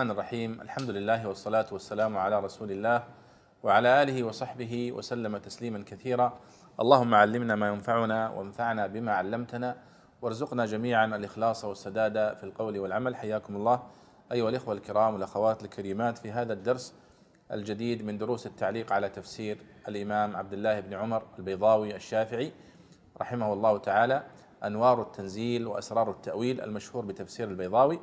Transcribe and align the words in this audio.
الرحمن 0.00 0.18
الرحيم. 0.18 0.60
الحمد 0.60 0.90
لله 0.90 1.28
والصلاة 1.28 1.66
والسلام 1.72 2.16
على 2.16 2.40
رسول 2.40 2.70
الله 2.72 3.04
وعلى 3.62 4.02
آله 4.02 4.22
وصحبه 4.24 4.92
وسلم 4.92 5.36
تسليما 5.36 5.84
كثيرا. 5.86 6.38
اللهم 6.80 7.14
علمنا 7.14 7.54
ما 7.56 7.68
ينفعنا 7.68 8.30
وانفعنا 8.30 8.86
بما 8.86 9.12
علمتنا. 9.12 9.76
وارزقنا 10.22 10.66
جميعا 10.66 11.06
الإخلاص 11.06 11.64
والسداد 11.64 12.36
في 12.36 12.44
القول 12.44 12.78
والعمل. 12.78 13.16
حياكم 13.16 13.56
الله. 13.56 13.82
أيها 14.32 14.48
الإخوة 14.48 14.74
الكرام 14.74 15.14
والأخوات 15.14 15.62
الكريمات 15.62 16.18
في 16.18 16.32
هذا 16.32 16.52
الدرس 16.52 16.94
الجديد 17.52 18.04
من 18.04 18.18
دروس 18.18 18.46
التعليق 18.46 18.92
على 18.92 19.08
تفسير 19.08 19.58
الإمام 19.88 20.36
عبد 20.36 20.52
الله 20.52 20.80
بن 20.80 20.94
عمر 20.94 21.22
البيضاوي 21.38 21.96
الشافعي 21.96 22.52
رحمه 23.20 23.52
الله 23.52 23.78
تعالى. 23.78 24.22
أنوار 24.64 25.02
التنزيل 25.02 25.66
وأسرار 25.66 26.10
التأويل 26.10 26.60
المشهور 26.60 27.04
بتفسير 27.04 27.48
البيضاوي. 27.48 28.00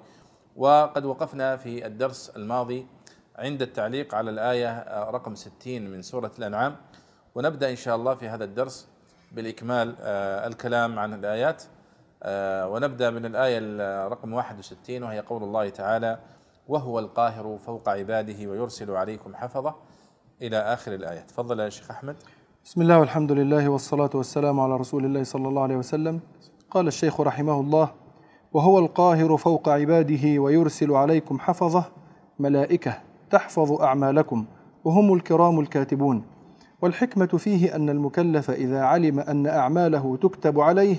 وقد 0.57 1.05
وقفنا 1.05 1.57
في 1.57 1.85
الدرس 1.85 2.29
الماضي 2.35 2.87
عند 3.35 3.61
التعليق 3.61 4.15
على 4.15 4.29
الآية 4.31 4.85
رقم 5.09 5.35
60 5.35 5.81
من 5.81 6.01
سورة 6.01 6.31
الأنعام. 6.39 6.75
ونبدأ 7.35 7.69
إن 7.69 7.75
شاء 7.75 7.95
الله 7.95 8.15
في 8.15 8.29
هذا 8.29 8.43
الدرس 8.43 8.87
بالإكمال 9.31 9.95
آه، 10.01 10.47
الكلام 10.47 10.99
عن 10.99 11.13
الآيات. 11.13 11.63
آه، 12.23 12.67
ونبدأ 12.69 13.09
من 13.09 13.25
الآية 13.25 13.59
رقم 14.07 14.33
61 14.33 15.03
وهي 15.03 15.19
قول 15.19 15.43
الله 15.43 15.69
تعالى 15.69 16.19
وهو 16.67 16.99
القاهر 16.99 17.57
فوق 17.65 17.89
عباده 17.89 18.49
ويرسل 18.49 18.91
عليكم 18.91 19.35
حفظة. 19.35 19.75
إلى 20.41 20.57
آخر 20.57 20.93
الآية 20.93 21.19
تفضل 21.19 21.59
يا 21.59 21.69
شيخ 21.69 21.91
أحمد. 21.91 22.15
بسم 22.65 22.81
الله 22.81 22.99
والحمد 22.99 23.31
لله 23.31 23.69
والصلاة 23.69 24.09
والسلام 24.13 24.59
على 24.59 24.75
رسول 24.75 25.05
الله 25.05 25.23
صلى 25.23 25.47
الله 25.47 25.63
عليه 25.63 25.75
وسلم. 25.77 26.19
قال 26.71 26.87
الشيخ 26.87 27.21
رحمه 27.21 27.59
الله 27.59 28.06
وهو 28.53 28.79
القاهر 28.79 29.37
فوق 29.37 29.69
عباده 29.69 30.39
ويرسل 30.39 30.91
عليكم 30.91 31.39
حفظه 31.39 31.85
ملائكة 32.39 32.97
تحفظ 33.29 33.81
أعمالكم 33.81 34.45
وهم 34.83 35.13
الكرام 35.13 35.59
الكاتبون. 35.59 36.23
والحكمة 36.81 37.25
فيه 37.25 37.75
أن 37.75 37.89
المكلف 37.89 38.51
إذا 38.51 38.81
علم 38.81 39.19
أن 39.19 39.47
أعماله 39.47 40.17
تكتب 40.21 40.59
عليه 40.59 40.95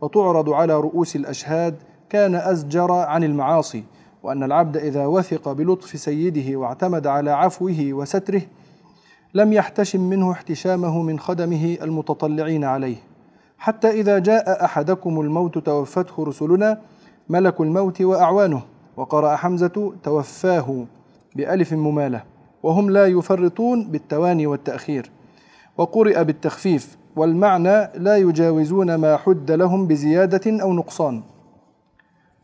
وتعرض 0.00 0.50
على 0.50 0.80
رؤوس 0.80 1.16
الأشهاد 1.16 1.76
كان 2.10 2.34
أزجر 2.34 2.92
عن 2.92 3.24
المعاصي 3.24 3.84
وأن 4.22 4.42
العبد 4.42 4.76
إذا 4.76 5.06
وثق 5.06 5.52
بلطف 5.52 6.00
سيده 6.00 6.58
واعتمد 6.58 7.06
على 7.06 7.30
عفوه 7.30 7.88
وستره 7.92 8.42
لم 9.34 9.52
يحتشم 9.52 10.00
منه 10.00 10.32
احتشامه 10.32 11.02
من 11.02 11.18
خدمه 11.18 11.78
المتطلعين 11.82 12.64
عليه. 12.64 12.96
حتى 13.60 13.90
إذا 13.90 14.18
جاء 14.18 14.64
أحدكم 14.64 15.20
الموت 15.20 15.58
توفته 15.58 16.24
رسلنا 16.24 16.80
ملك 17.28 17.60
الموت 17.60 18.02
وأعوانه. 18.02 18.62
وقرأ 18.96 19.36
حمزة 19.36 19.92
توفاه 20.02 20.86
بألف 21.36 21.72
ممالة. 21.72 22.22
وهم 22.62 22.90
لا 22.90 23.06
يفرطون 23.06 23.88
بالتواني 23.90 24.46
والتأخير. 24.46 25.10
وقرئ 25.78 26.24
بالتخفيف 26.24 26.96
والمعنى 27.16 27.88
لا 27.94 28.16
يجاوزون 28.16 28.94
ما 28.94 29.16
حد 29.16 29.50
لهم 29.50 29.86
بزيادة 29.86 30.62
أو 30.62 30.72
نقصان. 30.72 31.22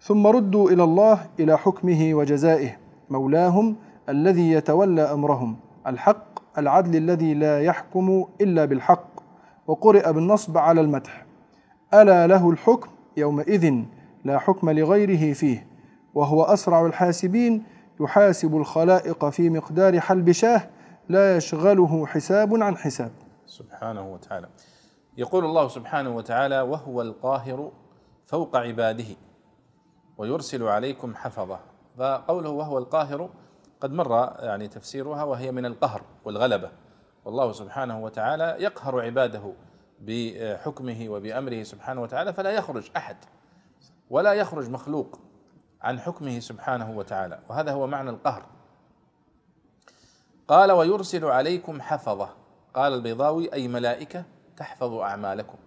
ثم 0.01 0.27
ردوا 0.27 0.71
إلى 0.71 0.85
الله 0.85 1.19
إلى 1.41 1.59
حكمه 1.59 2.15
وجزائه 2.15 2.77
مولاهم 3.11 3.77
الذي 4.09 4.51
يتولى 4.51 5.03
أمرهم 5.03 5.57
الحق 5.87 6.59
العدل 6.59 6.97
الذي 6.97 7.35
لا 7.35 7.63
يحكم 7.63 8.25
إلا 8.41 8.65
بالحق. 8.65 9.16
وقرئ 9.67 10.13
بالنصب 10.13 10.59
على 10.59 10.81
المدح. 10.81 11.27
ألا 11.95 12.27
له 12.27 12.51
الحكم؟ 12.51 12.91
يومئذ 13.17 13.75
لا 14.25 14.39
حكم 14.39 14.71
لغيره 14.71 15.33
فيه. 15.33 15.69
وهو 16.15 16.43
أسرع 16.43 16.87
الحاسبين 16.87 17.65
يحاسب 18.01 18.57
الخلائق 18.57 19.29
في 19.29 19.51
مقدار 19.51 20.01
حلب 20.01 20.33
شاه 20.33 20.71
لا 21.09 21.37
يشغله 21.37 22.07
حساب 22.07 22.63
عن 22.63 22.77
حساب. 22.77 23.11
سبحانه 23.47 24.13
وتعالى. 24.13 24.49
يقول 25.17 25.45
الله 25.45 25.69
سبحانه 25.69 26.17
وتعالى 26.17 26.61
وهو 26.61 27.03
القاهر 27.03 27.73
فوق 28.27 28.57
عباده 28.57 29.17
ويرسل 30.19 30.63
عليكم 30.63 31.15
حفظه. 31.15 31.59
فقوله 31.99 32.51
وهو 32.51 32.79
القاهر 32.79 33.31
قد 33.81 33.93
مر 33.93 34.37
يعني 34.41 34.69
تفسيرها 34.69 35.25
وهي 35.25 35.53
من 35.53 35.67
القهر 35.67 36.03
والغلبة. 36.25 36.71
والله 37.27 37.53
سبحانه 37.53 38.05
وتعالى 38.05 38.57
يقهر 38.59 39.01
عباده 39.01 39.53
بحكمه 40.01 41.09
وبأمره 41.09 41.63
سبحانه 41.63 42.03
وتعالى 42.03 42.33
فلا 42.33 42.51
يخرج 42.51 42.91
أحد 42.97 43.17
ولا 44.11 44.33
يخرج 44.33 44.71
مخلوق 44.71 45.19
عن 45.83 46.01
حكمه 46.01 46.41
سبحانه 46.41 46.99
وتعالى 46.99 47.39
وهذا 47.49 47.73
هو 47.73 47.87
معنى 47.87 48.11
القهر. 48.11 48.47
قال 50.49 50.73
ويرسل 50.73 51.25
عليكم 51.25 51.81
حفظة. 51.81 52.29
قال 52.75 52.93
البيضاوي 52.93 53.53
أي 53.53 53.69
ملائكة 53.69 54.25
تحفظ 54.57 54.93
أعمالكم. 54.93 55.59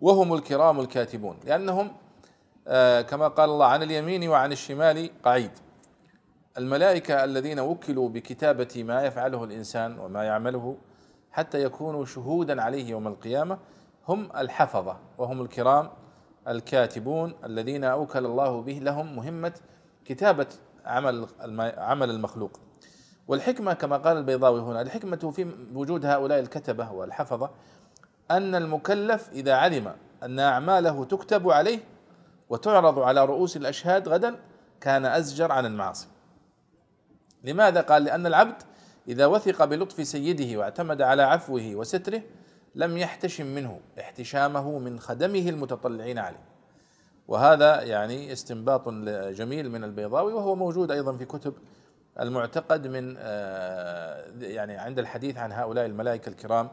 وهم 0.00 0.34
الكرام 0.34 0.80
الكاتبون 0.80 1.40
لأنهم 1.44 1.92
آه، 2.68 3.02
كما 3.02 3.28
قال 3.28 3.50
الله 3.50 3.66
عن 3.66 3.82
اليمين 3.82 4.28
وعن 4.28 4.52
الشمال 4.52 5.10
قعيد. 5.22 5.50
الملائكة 6.58 7.24
الذين 7.24 7.60
وكلوا 7.60 8.08
بكتابة 8.08 8.84
ما 8.84 9.02
يفعله 9.02 9.44
الإنسان 9.44 9.98
وما 9.98 10.24
يعمله 10.24 10.76
حتى 11.32 11.62
يكونوا 11.62 12.04
شهودا 12.04 12.62
عليه 12.62 12.90
يوم 12.90 13.06
القيامة 13.06 13.58
هم 14.08 14.28
الحفظة 14.36 14.96
وهم 15.18 15.42
الكرام 15.42 15.90
الكاتبون 16.48 17.34
الذين 17.44 17.84
أوكل 17.84 18.26
الله 18.26 18.62
به 18.62 18.72
لهم 18.72 19.16
مهمة 19.16 19.52
كتابة 20.04 20.46
عمل 20.86 21.26
عمل 21.78 22.10
المخلوق. 22.10 22.60
والحكمة 23.28 23.72
كما 23.72 23.96
قال 23.96 24.16
البيضاوي 24.16 24.60
هنا 24.60 24.80
الحكمة 24.80 25.32
في 25.36 25.54
وجود 25.74 26.06
هؤلاء 26.06 26.40
الكتبة 26.40 26.92
والحفظة 26.92 27.50
أن 28.30 28.54
المكلف 28.54 29.28
إذا 29.32 29.54
علم 29.54 29.92
أن 30.22 30.38
أعماله 30.40 31.04
تكتب 31.04 31.50
عليه 31.50 31.78
وتعرض 32.48 32.98
على 32.98 33.24
رؤوس 33.24 33.56
الأشهاد 33.56 34.08
غدا 34.08 34.36
كان 34.80 35.06
أزجر 35.06 35.52
عن 35.52 35.66
المعاصي. 35.66 36.13
لماذا 37.44 37.80
قال؟ 37.80 38.04
لأن 38.04 38.26
العبد 38.26 38.62
إذا 39.08 39.26
وثق 39.26 39.64
بلطف 39.64 40.06
سيده 40.06 40.58
واعتمد 40.58 41.02
على 41.02 41.22
عفوه 41.22 41.74
وستره 41.74 42.22
لم 42.74 42.98
يحتشم 42.98 43.46
منه 43.46 43.80
احتشامه 44.00 44.78
من 44.78 45.00
خدمه 45.00 45.48
المتطلعين 45.48 46.18
عليه. 46.18 46.44
وهذا 47.28 47.82
يعني 47.82 48.32
استنباط 48.32 48.88
جميل 49.28 49.70
من 49.70 49.84
البيضاوي 49.84 50.32
وهو 50.32 50.54
موجود 50.54 50.90
أيضا 50.90 51.16
في 51.16 51.24
كتب 51.24 51.54
المعتقد 52.20 52.86
من 52.86 53.14
آه، 53.18 54.24
يعني 54.40 54.76
عند 54.76 54.98
الحديث 54.98 55.36
عن 55.36 55.52
هؤلاء 55.52 55.86
الملائكة 55.86 56.28
الكرام 56.28 56.70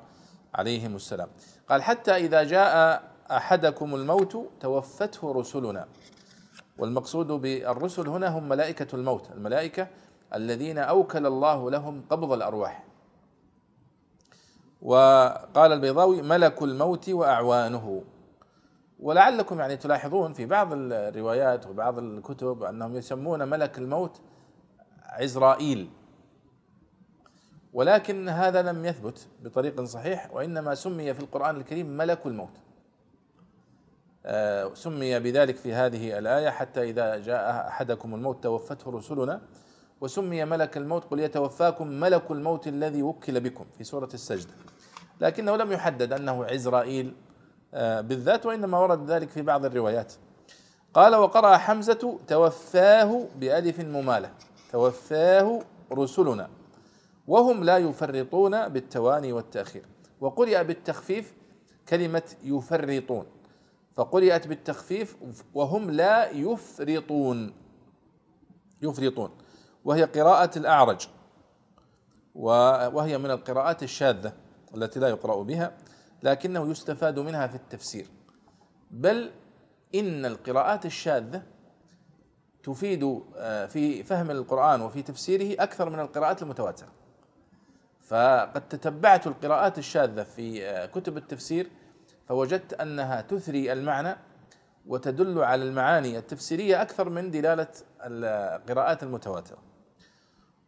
عليهم 0.53 0.95
السلام. 0.95 1.29
قال 1.69 1.83
حتى 1.83 2.15
إذا 2.15 2.43
جاء 2.43 3.03
أحدكم 3.31 3.95
الموت 3.95 4.49
توفته 4.59 5.31
رسلنا. 5.31 5.87
والمقصود 6.77 7.27
بالرسل 7.27 8.07
هنا 8.07 8.27
هم 8.27 8.49
ملائكة 8.49 8.95
الموت. 8.95 9.31
الملائكة 9.31 9.87
الذين 10.35 10.77
أوكل 10.77 11.25
الله 11.25 11.71
لهم 11.71 12.03
قبض 12.09 12.31
الأرواح. 12.31 12.83
وقال 14.81 15.71
البيضاوي 15.71 16.21
ملك 16.21 16.61
الموت 16.61 17.09
وأعوانه. 17.09 18.03
ولعلكم 18.99 19.59
يعني 19.59 19.77
تلاحظون 19.77 20.33
في 20.33 20.45
بعض 20.45 20.67
الروايات 20.73 21.67
وبعض 21.67 21.97
الكتب 21.97 22.63
أنهم 22.63 22.95
يسمون 22.95 23.47
ملك 23.47 23.77
الموت 23.77 24.21
عزرائيل. 25.03 25.89
ولكن 27.73 28.29
هذا 28.29 28.61
لم 28.61 28.85
يثبت 28.85 29.27
بطريق 29.43 29.81
صحيح 29.81 30.33
وإنما 30.33 30.75
سمي 30.75 31.13
في 31.13 31.19
القرآن 31.19 31.55
الكريم 31.55 31.97
ملك 31.97 32.25
الموت. 32.25 32.57
آه، 34.25 34.73
سمي 34.73 35.19
بذلك 35.19 35.55
في 35.55 35.73
هذه 35.73 36.17
الآية 36.17 36.49
حتى 36.49 36.83
إذا 36.89 37.17
جاء 37.17 37.67
أحدكم 37.67 38.15
الموت 38.15 38.43
توفته 38.43 38.91
رسلنا. 38.91 39.41
وسمي 40.01 40.45
ملك 40.45 40.77
الموت 40.77 41.05
قل 41.05 41.19
يتوفاكم 41.19 41.87
ملك 41.87 42.31
الموت 42.31 42.67
الذي 42.67 43.03
وكل 43.03 43.39
بكم 43.39 43.65
في 43.77 43.83
سورة 43.83 44.09
السجدة. 44.13 44.53
لكنه 45.21 45.55
لم 45.55 45.71
يحدد 45.71 46.13
أنه 46.13 46.45
عزرائيل 46.45 47.13
آه، 47.73 48.01
بالذات 48.01 48.45
وإنما 48.45 48.77
ورد 48.77 49.11
ذلك 49.11 49.29
في 49.29 49.41
بعض 49.41 49.65
الروايات. 49.65 50.13
قال 50.93 51.15
وقرأ 51.15 51.57
حمزة 51.57 52.19
توفاه 52.27 53.25
بألف 53.35 53.79
ممالة 53.79 54.31
توفاه 54.71 55.61
رسلنا 55.91 56.49
وهم 57.27 57.63
لا 57.63 57.77
يفرطون 57.77 58.67
بالتواني 58.67 59.33
والتأخير 59.33 59.85
وقرئ 60.21 60.63
بالتخفيف 60.63 61.33
كلمة 61.89 62.23
يفرطون 62.43 63.25
فقرئت 63.93 64.47
بالتخفيف 64.47 65.15
وهم 65.53 65.91
لا 65.91 66.29
يفرطون 66.29 67.53
يفرطون. 68.81 69.29
وهي 69.85 70.03
قراءة 70.03 70.57
الأعرج. 70.57 71.07
وهي 72.35 73.17
من 73.17 73.31
القراءات 73.31 73.83
الشاذة 73.83 74.33
التي 74.75 74.99
لا 74.99 75.07
يقرأ 75.07 75.43
بها 75.43 75.77
لكنه 76.23 76.71
يستفاد 76.71 77.19
منها 77.19 77.47
في 77.47 77.55
التفسير. 77.55 78.07
بل 78.91 79.31
إن 79.95 80.25
القراءات 80.25 80.85
الشاذة 80.85 81.43
تفيد 82.63 83.21
آه، 83.35 83.65
في 83.65 84.03
فهم 84.03 84.31
القرآن 84.31 84.81
وفي 84.81 85.01
تفسيره 85.01 85.63
أكثر 85.63 85.89
من 85.89 85.99
القراءات 85.99 86.41
المتواترة. 86.41 86.87
فقد 88.01 88.67
تتبعت 88.69 89.27
القراءات 89.27 89.77
الشاذة 89.77 90.23
في 90.23 90.65
آه، 90.65 90.85
كتب 90.85 91.17
التفسير 91.17 91.69
فوجدت 92.27 92.73
أنها 92.73 93.21
تثري 93.21 93.73
المعنى 93.73 94.15
وتدل 94.87 95.39
على 95.43 95.63
المعاني 95.63 96.17
التفسيرية 96.17 96.81
أكثر 96.81 97.09
من 97.09 97.31
دلالة 97.31 97.67
القراءات 98.01 99.03
المتواترة. 99.03 99.70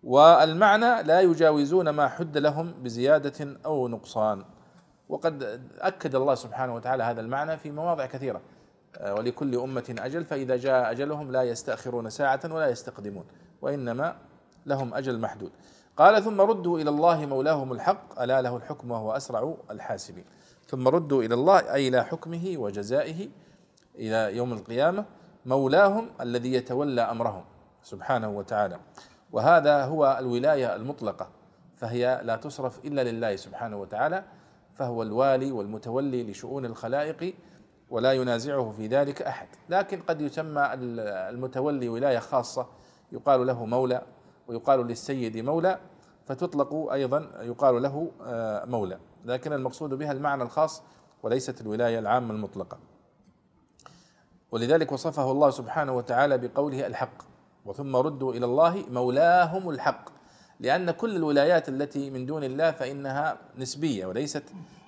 والمعنى 0.03 1.03
لا 1.03 1.21
يجاوزون 1.21 1.89
ما 1.89 2.07
حد 2.07 2.37
لهم 2.37 2.73
بزيادة 2.83 3.57
أو 3.65 3.87
نقصان. 3.87 4.43
وقد 5.09 5.61
أكد 5.79 6.15
الله 6.15 6.35
سبحانه 6.35 6.75
وتعالى 6.75 7.03
هذا 7.03 7.21
المعنى 7.21 7.57
في 7.57 7.71
مواضع 7.71 8.05
كثيرة. 8.05 8.41
آه، 8.97 9.13
ولكل 9.13 9.55
أمة 9.55 9.95
أجل 9.99 10.25
فإذا 10.25 10.55
جاء 10.55 10.91
أجلهم 10.91 11.31
لا 11.31 11.43
يستأخرون 11.43 12.09
ساعة 12.09 12.39
ولا 12.45 12.69
يستقدمون 12.69 13.25
وإنما 13.61 14.15
لهم 14.65 14.93
أجل 14.93 15.19
محدود. 15.19 15.51
قال 15.97 16.23
ثم 16.23 16.41
ردوا 16.41 16.79
إلى 16.79 16.89
الله 16.89 17.25
مولاهم 17.25 17.73
الحق 17.73 18.21
ألا 18.21 18.41
له 18.41 18.57
الحكم 18.57 18.91
وهو 18.91 19.11
أسرع 19.11 19.55
الحاسبين. 19.71 20.25
ثم 20.67 20.87
ردوا 20.87 21.23
إلى 21.23 21.33
الله 21.33 21.73
أي 21.73 21.87
إلى 21.87 22.05
حكمه 22.05 22.53
وجزائه 22.57 23.29
إلى 23.95 24.37
يوم 24.37 24.53
القيامة 24.53 25.05
مولاهم 25.45 26.09
الذي 26.21 26.53
يتولى 26.53 27.01
أمرهم 27.01 27.43
سبحانه 27.83 28.29
وتعالى. 28.29 28.79
وهذا 29.33 29.85
هو 29.85 30.17
الولاية 30.19 30.75
المطلقة 30.75 31.29
فهي 31.75 32.21
لا 32.23 32.35
تصرف 32.35 32.85
إلا 32.85 33.03
لله 33.11 33.35
سبحانه 33.35 33.77
وتعالى 33.77 34.23
فهو 34.75 35.03
الوالي 35.03 35.51
والمتولي 35.51 36.31
لشؤون 36.31 36.65
الخلائق 36.65 37.35
ولا 37.89 38.13
ينازعه 38.13 38.71
في 38.77 38.87
ذلك 38.87 39.21
أحد. 39.21 39.47
لكن 39.69 40.01
قد 40.01 40.21
يسمى 40.21 40.69
المتولي 40.73 41.89
ولاية 41.89 42.19
خاصة 42.19 42.67
يقال 43.11 43.47
له 43.47 43.65
مولى 43.65 44.01
ويقال 44.47 44.87
للسيد 44.87 45.37
مولى 45.37 45.79
فتطلق 46.25 46.91
أيضا 46.91 47.29
يقال 47.41 47.81
له 47.81 48.11
آه، 48.25 48.65
مولى. 48.65 48.99
لكن 49.25 49.53
المقصود 49.53 49.93
بها 49.93 50.11
المعنى 50.11 50.43
الخاص 50.43 50.83
وليست 51.23 51.61
الولاية 51.61 51.99
العامة 51.99 52.33
المطلقة. 52.33 52.77
ولذلك 54.51 54.91
وصفه 54.91 55.31
الله 55.31 55.49
سبحانه 55.49 55.93
وتعالى 55.93 56.37
بقوله 56.37 56.87
الحق. 56.87 57.32
وثم 57.65 57.95
ردوا 57.95 58.33
إلى 58.33 58.45
الله 58.45 58.83
مولاهم 58.89 59.69
الحق. 59.69 60.09
لأن 60.59 60.91
كل 60.91 61.15
الولايات 61.15 61.69
التي 61.69 62.09
من 62.09 62.25
دون 62.25 62.43
الله 62.43 62.71
فإنها 62.71 63.37
نسبية 63.57 64.05
وليست 64.05 64.43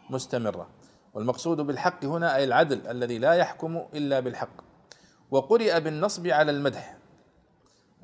مستمرة. 0.10 0.68
والمقصود 1.13 1.62
بالحق 1.62 2.06
هنا 2.06 2.36
أي 2.36 2.44
العدل 2.44 2.88
الذي 2.88 3.18
لا 3.18 3.33
يحكم 3.33 3.86
إلا 3.94 4.19
بالحق. 4.19 4.62
وقرئ 5.31 5.80
بالنصب 5.80 6.27
على 6.27 6.51
المدح 6.51 6.98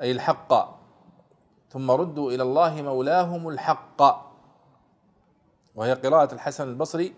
أي 0.01 0.11
الحق. 0.11 0.81
ثم 1.69 1.91
ردوا 1.91 2.31
إلى 2.31 2.43
الله 2.43 2.81
مولاهم 2.81 3.49
الحق. 3.49 4.01
وهي 5.75 5.93
قراءة 5.93 6.33
الحسن 6.33 6.69
البصري 6.69 7.13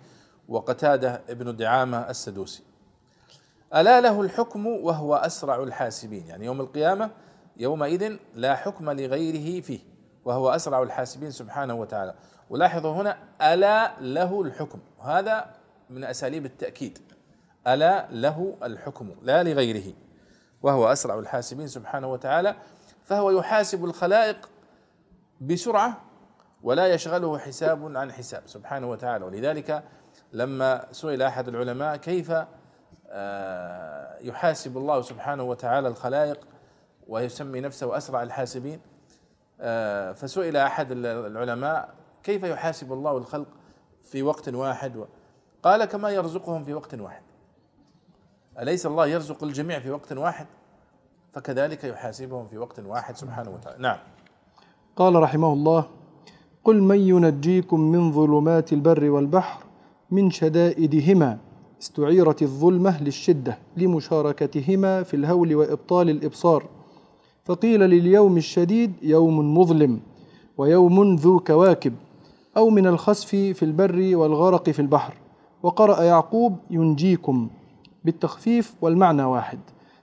وقتادة 0.50 1.22
ابن 1.30 1.56
دعامة 1.56 2.10
السدوسي. 2.10 2.64
ألا 3.76 4.02
له 4.02 4.22
الحكم 4.22 4.68
وهو 4.68 5.16
أسرع 5.16 5.64
الحاسبين. 5.64 6.28
يعني 6.28 6.46
يوم 6.46 6.62
القيامة 6.62 7.10
يومئذ 7.58 8.18
لا 8.36 8.56
حكم 8.56 8.90
لغيره 8.90 9.62
فيه 9.62 9.80
وهو 10.26 10.50
أسرع 10.50 10.84
الحاسبين 10.84 11.32
سبحانه 11.32 11.74
وتعالى. 11.74 12.16
ولاحظوا 12.50 12.94
هنا 12.94 13.18
ألا 13.42 14.00
له 14.00 14.42
الحكم. 14.42 14.80
هذا 15.02 15.56
من 15.90 16.04
أساليب 16.04 16.46
التأكيد. 16.46 17.00
ألا 17.68 18.08
له 18.12 18.58
الحكم 18.64 19.16
لا 19.22 19.44
لغيره 19.44 19.94
وهو 20.62 20.92
أسرع 20.92 21.20
الحاسبين 21.20 21.68
سبحانه 21.68 22.08
وتعالى. 22.12 22.56
فهو 23.04 23.32
يحاسب 23.32 23.86
الخلائق 23.86 24.50
بسرعة 25.42 26.02
ولا 26.64 26.88
يشغله 26.88 27.38
حساب 27.38 27.98
عن 27.98 28.12
حساب 28.12 28.44
سبحانه 28.46 28.90
وتعالى. 28.90 29.26
ولذلك 29.26 29.84
لما 30.34 30.86
سئل 30.92 31.22
أحد 31.22 31.48
العلماء 31.48 31.98
كيف 31.98 32.32
آه، 33.16 34.18
يحاسب 34.22 34.78
الله 34.78 35.02
سبحانه 35.02 35.44
وتعالى 35.44 35.88
الخلائق 35.88 36.48
ويسمي 37.08 37.60
نفسه 37.60 37.98
أسرع 37.98 38.24
الحاسبين. 38.24 38.80
آه، 39.62 40.12
فسئل 40.12 40.58
أحد 40.58 40.88
العلماء 40.92 41.94
كيف 42.24 42.44
يحاسب 42.44 42.94
الله 42.94 43.18
الخلق 43.18 43.48
في 44.04 44.24
وقت 44.24 44.50
واحد؟ 44.50 45.06
قال 45.64 45.86
كما 45.86 46.10
يرزقهم 46.10 46.64
في 46.64 46.74
وقت 46.74 46.94
واحد. 46.94 47.22
أليس 48.60 48.86
الله 48.86 49.08
يرزق 49.08 49.44
الجميع 49.44 49.80
في 49.80 49.92
وقت 49.92 50.12
واحد؟ 50.14 50.48
فكذلك 51.34 51.84
يحاسبهم 51.84 52.48
في 52.48 52.58
وقت 52.58 52.80
واحد 52.80 53.18
سبحانه 53.18 53.50
وتعالى. 53.50 53.82
نعم. 53.82 53.98
قال 54.96 55.16
رحمه 55.16 55.54
الله 55.54 55.86
قل 56.64 56.82
من 56.82 57.00
ينجيكم 57.00 57.80
من 57.80 58.12
ظلمات 58.12 58.74
البر 58.74 59.10
والبحر 59.10 59.64
من 60.12 60.32
شدائدهما 60.32 61.38
استعيرت 61.82 62.42
الظلمة 62.42 63.04
للشدة 63.04 63.58
لمشاركتهما 63.78 65.04
في 65.04 65.14
الهول 65.14 65.56
وإبطال 65.56 66.10
الإبصار. 66.10 66.70
فقيل 67.46 67.80
لليوم 67.80 68.38
الشديد 68.38 68.94
يوم 69.02 69.58
مظلم 69.58 70.00
ويوم 70.58 71.16
ذو 71.16 71.40
كواكب 71.40 71.94
أو 72.58 72.70
من 72.70 72.88
الخسف 72.88 73.30
في 73.30 73.64
البر 73.64 74.16
والغرق 74.16 74.70
في 74.70 74.80
البحر. 74.82 75.14
وقرأ 75.64 76.04
يعقوب 76.04 76.58
ينجيكم 76.70 77.48
بالتخفيف 78.06 78.74
والمعنى 78.82 79.24
واحد. 79.24 79.60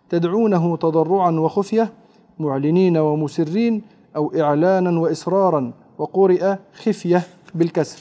تدعونه 0.09 0.77
تضرعا 0.77 1.31
وخفية 1.31 1.93
معلنين 2.39 2.97
ومسرين 2.97 3.83
أو 4.17 4.33
إعلانا 4.41 5.01
وإسرارا 5.01 5.73
وقرئ 5.99 6.57
خفية 6.75 7.23
بالكسر. 7.55 8.01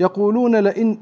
يقولون 0.00 0.56
لئن, 0.56 0.98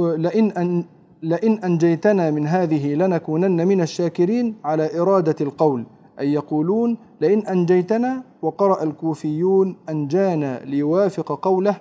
لئن, 0.00 0.50
أن 0.50 0.84
لئن 1.24 1.58
أنجيتنا 1.64 2.30
من 2.30 2.46
هذه 2.46 2.94
لنكونن 2.94 3.68
من 3.68 3.80
الشاكرين 3.80 4.54
على 4.64 5.00
إرادة 5.00 5.36
القول. 5.40 5.84
أي 6.20 6.32
يقولون 6.32 6.96
لئن 7.20 7.46
أنجيتنا 7.46 8.22
وقرأ 8.42 8.82
الكوفيون 8.82 9.76
أنجانا 9.88 10.60
ليوافق 10.64 11.28
قوله 11.42 11.76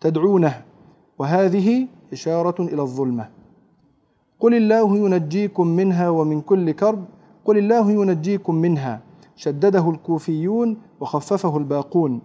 تدعونه. 0.00 0.54
وهذه 1.18 1.86
إشارة 2.12 2.58
إلى 2.72 2.82
الظلمة. 2.82 3.28
قل 4.40 4.54
الله 4.54 4.96
ينجيكم 4.96 5.66
منها 5.66 6.08
ومن 6.08 6.40
كل 6.40 6.70
كرب. 6.70 7.04
قل 7.44 7.58
الله 7.58 7.90
ينجيكم 7.90 8.54
منها. 8.54 9.00
شدده 9.36 9.90
الكوفيون 9.90 10.76
وخففه 11.00 11.56
الباقون. 11.58 12.20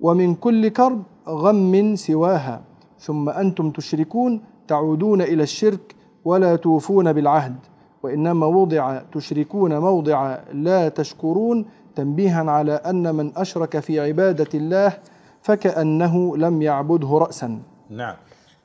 ومن 0.00 0.34
كل 0.34 0.68
كرب 0.68 1.02
غم 1.28 1.96
سواها. 1.96 2.62
ثم 2.98 3.28
أنتم 3.28 3.70
تشركون 3.70 4.40
تعودون 4.68 5.22
إلى 5.22 5.42
الشرك 5.42 5.94
ولا 6.24 6.56
توفون 6.56 7.12
بالعهد 7.12 7.56
وإنما 8.02 8.46
وضع 8.46 9.02
تشركون 9.12 9.78
موضع 9.78 10.38
لا 10.52 10.88
تشكرون 10.88 11.66
تنبيها 11.96 12.50
على 12.50 12.72
أن 12.72 13.14
من 13.14 13.36
أشرك 13.36 13.78
في 13.78 14.00
عبادة 14.00 14.48
الله 14.54 14.98
فكأنه 15.42 16.36
لم 16.36 16.62
يعبده 16.62 17.08
رأسا. 17.08 17.62
نعم. 17.90 18.16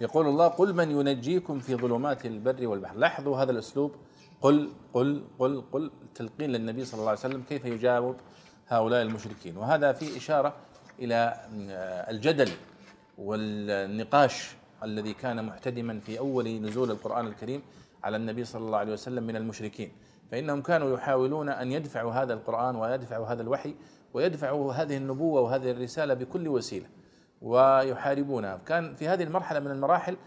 يقول 0.02 0.28
الله 0.28 0.48
قل 0.48 0.76
من 0.76 0.92
ينجيكم 0.92 1.60
في 1.60 1.76
ظلمات 1.76 2.26
البر 2.26 2.68
والبحر. 2.68 2.98
لاحظوا 2.98 3.38
هذا 3.38 3.52
الأسلوب. 3.52 3.92
قل 4.42 4.70
قل 4.94 5.24
قل 5.40 5.64
قل 5.72 5.92
تلقين 6.16 6.50
للنبي 6.50 6.86
صلى 6.86 7.00
الله 7.00 7.10
عليه 7.10 7.20
وسلم 7.20 7.44
كيف 7.50 7.66
يجاوب 7.66 8.16
هؤلاء 8.68 9.02
المشركين. 9.02 9.58
وهذا 9.58 9.92
في 9.92 10.18
إشارة 10.18 10.54
إلى 11.00 11.34
الجدل 12.10 12.50
والنقاش 13.18 14.56
الذي 14.84 15.14
كان 15.14 15.46
محتدما 15.46 16.00
في 16.00 16.20
أول 16.20 16.62
نزول 16.62 16.92
القرآن 16.92 17.28
الكريم 17.28 17.62
على 18.04 18.18
النبي 18.18 18.44
صلى 18.44 18.66
الله 18.66 18.78
عليه 18.78 18.94
وسلم 18.94 19.24
من 19.24 19.36
المشركين. 19.36 19.92
فإنهم 20.32 20.62
كانوا 20.62 20.94
يحاولون 20.94 21.50
أن 21.50 21.72
يدفعوا 21.72 22.12
هذا 22.12 22.34
القرآن 22.34 22.76
ويدفعوا 22.76 23.28
هذا 23.28 23.42
الوحي 23.42 23.76
ويدفعوا 24.14 24.74
هذه 24.74 24.98
النبوة 24.98 25.42
وهذه 25.42 25.72
الرسالة 25.72 26.14
بكل 26.14 26.48
وسيلة 26.48 26.88
ويحاربونها. 27.42 28.58
كان 28.66 28.96
في 28.96 29.08
هذه 29.08 29.24
المرحلة 29.24 29.60
من 29.60 29.72
المراحل 29.72 30.18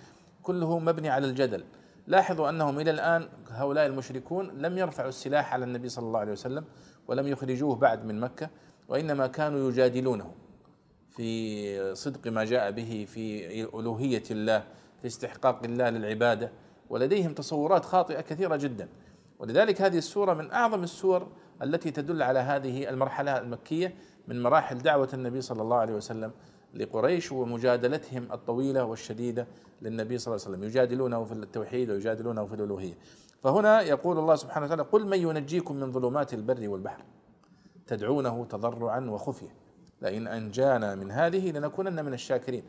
كله 0.42 0.78
مبني 0.78 1.08
على 1.08 1.26
الجدل. 1.26 1.64
لاحظوا 2.06 2.48
أنهم 2.48 2.80
إلى 2.80 2.90
الآن 2.90 3.28
هؤلاء 3.50 3.86
المشركون 3.86 4.48
لم 4.48 4.78
يرفعوا 4.78 5.08
السلاح 5.08 5.54
على 5.54 5.64
النبي 5.64 5.88
صلى 5.88 6.06
الله 6.06 6.20
عليه 6.20 6.32
وسلم 6.32 6.64
ولم 7.08 7.26
يخرجوه 7.26 7.76
بعد 7.76 8.04
من 8.04 8.20
مكة 8.20 8.50
وإنما 8.88 9.26
كانوا 9.26 9.70
يجادلونه 9.70 10.34
في 11.16 11.94
صدق 11.94 12.26
ما 12.32 12.44
جاء 12.44 12.70
به 12.70 13.06
في 13.08 13.62
ألوهية 13.62 14.22
الله 14.30 14.64
في 15.00 15.06
استحقاق 15.06 15.64
الله 15.64 15.90
للعبادة 15.90 16.50
ولديهم 16.90 17.34
تصورات 17.34 17.84
خاطئة 17.84 18.20
كثيرة 18.20 18.56
جدا. 18.56 18.88
ولذلك 19.38 19.82
هذه 19.82 19.98
السورة 19.98 20.34
من 20.34 20.50
أعظم 20.52 20.82
السور 20.82 21.26
التي 21.62 21.90
تدل 21.90 22.22
على 22.22 22.38
هذه 22.38 22.88
المرحلة 22.88 23.38
المكية 23.38 23.94
من 24.28 24.42
مراحل 24.42 24.78
دعوة 24.78 25.08
النبي 25.14 25.40
صلى 25.40 25.62
الله 25.62 25.76
عليه 25.76 25.94
وسلم 25.94 26.32
لقريش 26.74 27.32
ومجادلتهم 27.32 28.32
الطويلة 28.32 28.84
والشديدة 28.84 29.46
للنبي 29.82 30.18
صلى 30.18 30.34
الله 30.34 30.46
عليه 30.46 30.56
وسلم. 30.56 30.68
يجادلونه 30.68 31.24
في 31.24 31.32
التوحيد 31.32 31.90
ويجادلونه 31.90 32.44
في 32.44 32.54
الألوهية. 32.54 32.94
فهنا 33.42 33.80
يقول 33.80 34.18
الله 34.18 34.34
سبحانه 34.34 34.66
وتعالى 34.66 34.82
قل 34.82 35.06
من 35.06 35.18
ينجيكم 35.18 35.76
من 35.76 35.92
ظلمات 35.92 36.34
البر 36.34 36.68
والبحر 36.68 37.02
تدعونه 37.86 38.44
تضرعا 38.44 39.00
وخفية. 39.00 39.65
لئن 40.02 40.26
أنجانا 40.26 40.94
من 40.94 41.10
هذه 41.10 41.50
لنكونن 41.50 42.04
من 42.04 42.14
الشاكرين. 42.14 42.62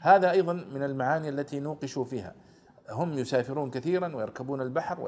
هذا 0.00 0.30
أيضا 0.30 0.52
من 0.52 0.82
المعاني 0.82 1.28
التي 1.28 1.60
نوقشوا 1.60 2.04
فيها. 2.04 2.34
هم 2.90 3.18
يسافرون 3.18 3.70
كثيرا 3.70 4.16
ويركبون 4.16 4.60
البحر 4.60 5.00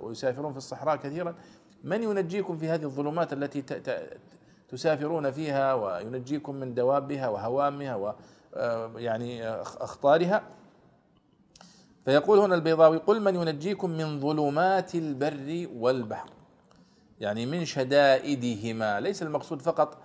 ويسافرون 0.00 0.52
في 0.52 0.58
الصحراء 0.58 0.96
كثيرا. 0.96 1.34
من 1.84 2.02
ينجيكم 2.02 2.58
في 2.58 2.68
هذه 2.68 2.84
الظلمات 2.84 3.32
التي 3.32 3.64
تسافرون 4.68 5.30
فيها 5.30 5.74
وينجيكم 5.74 6.54
من 6.54 6.74
دوابها 6.74 7.28
وهوامها 7.28 7.94
و 7.94 8.14
آه، 8.54 9.62
أخطارها؟ 9.62 10.42
فيقول 12.04 12.38
هنا 12.38 12.54
البيضاوي 12.54 12.98
قل 12.98 13.20
من 13.20 13.34
ينجيكم 13.34 13.90
من 13.90 14.20
ظلمات 14.20 14.94
البر 14.94 15.68
والبحر. 15.76 16.30
يعني 17.20 17.46
من 17.46 17.64
شدائدهما. 17.64 19.00
ليس 19.00 19.22
المقصود 19.22 19.62
فقط 19.62 19.98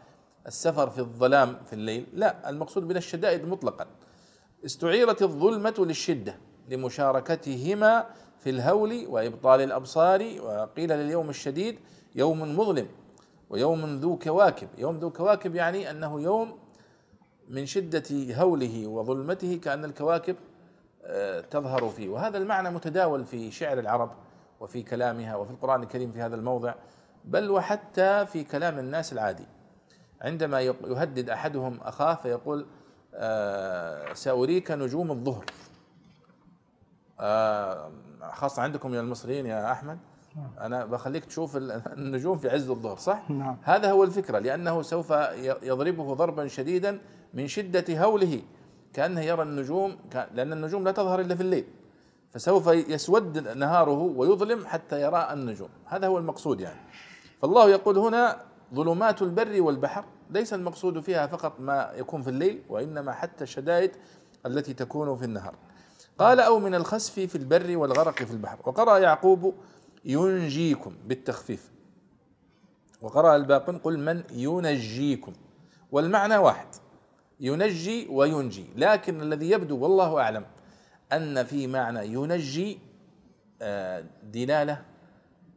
السفر 0.47 0.89
في 0.89 0.99
الظلام 0.99 1.57
في 1.65 1.73
الليل 1.73 2.07
لا 2.13 2.49
المقصود 2.49 2.87
بنا 2.87 2.97
الشدائد 2.97 3.45
مطلقا. 3.45 3.87
استعيرت 4.65 5.21
الظلمة 5.21 5.75
للشدة 5.79 6.37
لمشاركتهما 6.69 8.05
في 8.39 8.49
الهول 8.49 9.05
وإبطال 9.09 9.61
الأبصار 9.61 10.35
وقيل 10.41 10.89
لليوم 10.89 11.29
الشديد 11.29 11.79
يوم 12.15 12.59
مظلم 12.59 12.87
ويوم 13.49 13.99
ذو 13.99 14.17
كواكب. 14.17 14.67
يوم 14.77 14.97
ذو 14.97 15.09
كواكب 15.09 15.55
يعني 15.55 15.91
أنه 15.91 16.21
يوم 16.21 16.59
من 17.49 17.65
شدة 17.65 18.35
هوله 18.35 18.87
وظلمته 18.87 19.59
كأن 19.63 19.85
الكواكب 19.85 20.35
آه، 21.05 21.41
تظهر 21.41 21.89
فيه. 21.89 22.09
وهذا 22.09 22.37
المعنى 22.37 22.69
متداول 22.69 23.25
في 23.25 23.51
شعر 23.51 23.79
العرب 23.79 24.11
وفي 24.59 24.81
كلامها 24.81 25.35
وفي 25.35 25.51
القرآن 25.51 25.83
الكريم 25.83 26.11
في 26.11 26.21
هذا 26.21 26.35
الموضع 26.35 26.73
بل 27.25 27.51
وحتى 27.51 28.25
في 28.25 28.43
كلام 28.43 28.79
الناس 28.79 29.13
العادي. 29.13 29.45
عندما 30.23 30.61
يهدد 30.61 31.29
أحدهم 31.29 31.79
أخاه 31.81 32.15
فيقول 32.15 32.65
آه، 33.15 34.13
سأريك 34.13 34.71
نجوم 34.71 35.11
الظهر 35.11 35.45
آه، 37.19 37.91
خاصة 38.31 38.61
عندكم 38.61 38.93
يا 38.93 39.01
المصريين 39.01 39.45
يا 39.45 39.71
أحمد 39.71 39.97
نعم. 40.35 40.49
أنا 40.59 40.85
بخليك 40.85 41.25
تشوف 41.25 41.57
النجوم 41.97 42.37
في 42.37 42.49
عز 42.49 42.69
الظهر 42.69 42.97
صح؟ 42.97 43.31
نعم. 43.31 43.57
هذا 43.63 43.91
هو 43.91 44.03
الفكرة 44.03 44.39
لأنه 44.39 44.81
سوف 44.81 45.11
يضربه 45.63 46.13
ضربا 46.13 46.47
شديدا 46.47 46.99
من 47.33 47.47
شدة 47.47 48.03
هوله 48.03 48.41
كأنه 48.93 49.21
يرى 49.21 49.41
النجوم 49.41 49.97
لأن 50.33 50.53
النجوم 50.53 50.83
لا 50.83 50.91
تظهر 50.91 51.21
إلا 51.21 51.35
في 51.35 51.41
الليل 51.41 51.65
فسوف 52.31 52.67
يسود 52.67 53.47
نهاره 53.57 54.13
ويظلم 54.15 54.65
حتى 54.65 55.01
يرى 55.01 55.29
النجوم 55.33 55.69
هذا 55.85 56.07
هو 56.07 56.17
المقصود 56.17 56.61
يعني 56.61 56.79
فالله 57.41 57.69
يقول 57.69 57.97
هنا 57.97 58.41
ظلمات 58.73 59.21
البر 59.21 59.61
والبحر 59.61 60.05
ليس 60.29 60.53
المقصود 60.53 60.99
فيها 60.99 61.27
فقط 61.27 61.59
ما 61.59 61.91
يكون 61.95 62.21
في 62.21 62.29
الليل 62.29 62.61
وإنما 62.69 63.11
حتى 63.11 63.43
الشدائد 63.43 63.91
التي 64.45 64.73
تكون 64.73 65.17
في 65.17 65.25
النهار. 65.25 65.55
قال 66.17 66.39
أو 66.39 66.59
من 66.59 66.75
الخسف 66.75 67.13
في 67.13 67.35
البر 67.35 67.77
والغرق 67.77 68.23
في 68.23 68.31
البحر. 68.31 68.59
وقرأ 68.65 68.97
يعقوب 68.97 69.53
ينجيكم 70.05 70.95
بالتخفيف. 71.05 71.71
وقرأ 73.01 73.35
الباقون 73.35 73.77
قل 73.77 73.99
من 73.99 74.23
ينجيكم؟ 74.31 75.33
والمعنى 75.91 76.37
واحد 76.37 76.67
ينجي 77.39 78.07
وينجي. 78.09 78.65
لكن 78.75 79.21
الذي 79.21 79.49
يبدو 79.49 79.77
والله 79.77 80.19
أعلم 80.19 80.45
أن 81.13 81.43
في 81.43 81.67
معنى 81.67 82.07
ينجي 82.07 82.79
آه، 83.61 84.03
دلالة 84.23 84.81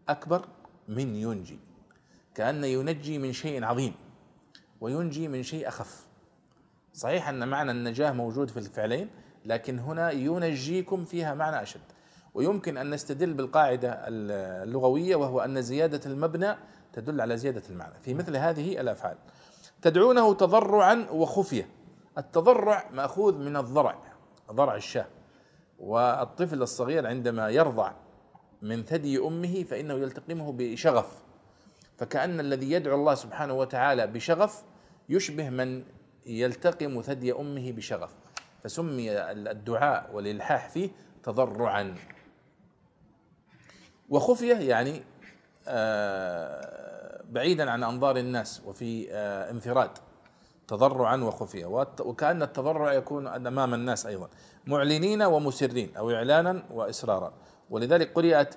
أكبر 0.08 0.48
من 0.88 1.16
ينجي. 1.16 1.65
كأن 2.36 2.64
ينجي 2.64 3.18
من 3.18 3.32
شيء 3.32 3.64
عظيم 3.64 3.94
وينجي 4.80 5.28
من 5.28 5.42
شيء 5.42 5.68
أخف. 5.68 6.06
صحيح 6.92 7.28
أن 7.28 7.48
معنى 7.48 7.70
النجاة 7.70 8.12
موجود 8.12 8.50
في 8.50 8.56
الفعلين 8.56 9.10
لكن 9.44 9.78
هنا 9.78 10.10
ينجيكم 10.10 11.04
فيها 11.04 11.34
معنى 11.34 11.62
أشد. 11.62 11.80
ويمكن 12.34 12.76
أن 12.76 12.90
نستدل 12.90 13.34
بالقاعدة 13.34 14.04
اللغوية 14.08 15.16
وهو 15.16 15.40
أن 15.40 15.62
زيادة 15.62 16.00
المبنى 16.06 16.56
تدل 16.92 17.20
على 17.20 17.36
زيادة 17.36 17.62
المعنى. 17.70 17.94
في 18.00 18.14
مثل 18.14 18.36
هذه 18.36 18.80
الأفعال. 18.80 19.16
تدعونه 19.82 20.34
تضرعا 20.34 21.06
وخفية. 21.10 21.68
التضرع 22.18 22.90
مأخوذ 22.92 23.38
من 23.38 23.56
الضرع 23.56 23.98
ضرع 24.52 24.76
الشاة. 24.76 25.06
والطفل 25.78 26.62
الصغير 26.62 27.06
عندما 27.06 27.48
يرضع 27.48 27.92
من 28.62 28.84
ثدي 28.84 29.18
أمه 29.18 29.64
فإنه 29.64 29.94
يلتقمه 29.94 30.52
بشغف. 30.52 31.25
فكأن 31.98 32.40
الذي 32.40 32.72
يدعو 32.72 32.94
الله 32.94 33.14
سبحانه 33.14 33.54
وتعالى 33.54 34.06
بشغف 34.06 34.64
يشبه 35.08 35.50
من 35.50 35.84
يلتقم 36.26 37.02
ثدي 37.02 37.32
أمه 37.32 37.72
بشغف. 37.72 38.14
فسمي 38.64 39.12
الدعاء 39.30 40.10
والإلحاح 40.12 40.68
فيه 40.68 40.90
تضرعا. 41.22 41.94
وخفية 44.08 44.54
يعني 44.54 45.02
آه، 45.68 47.22
بعيدا 47.30 47.70
عن 47.70 47.84
أنظار 47.84 48.16
الناس 48.16 48.62
وفي 48.66 49.12
آه، 49.12 49.50
انفراد. 49.50 49.90
تضرعا 50.68 51.16
وخفية 51.16 51.66
وكأن 52.00 52.42
التضرع 52.42 52.92
يكون 52.92 53.26
أمام 53.26 53.74
الناس 53.74 54.06
أيضا. 54.06 54.28
معلنين 54.66 55.22
ومسرين 55.22 55.96
أو 55.96 56.10
إعلانا 56.10 56.62
وإسرارا 56.70 57.32
ولذلك 57.70 58.12
قرئت 58.14 58.54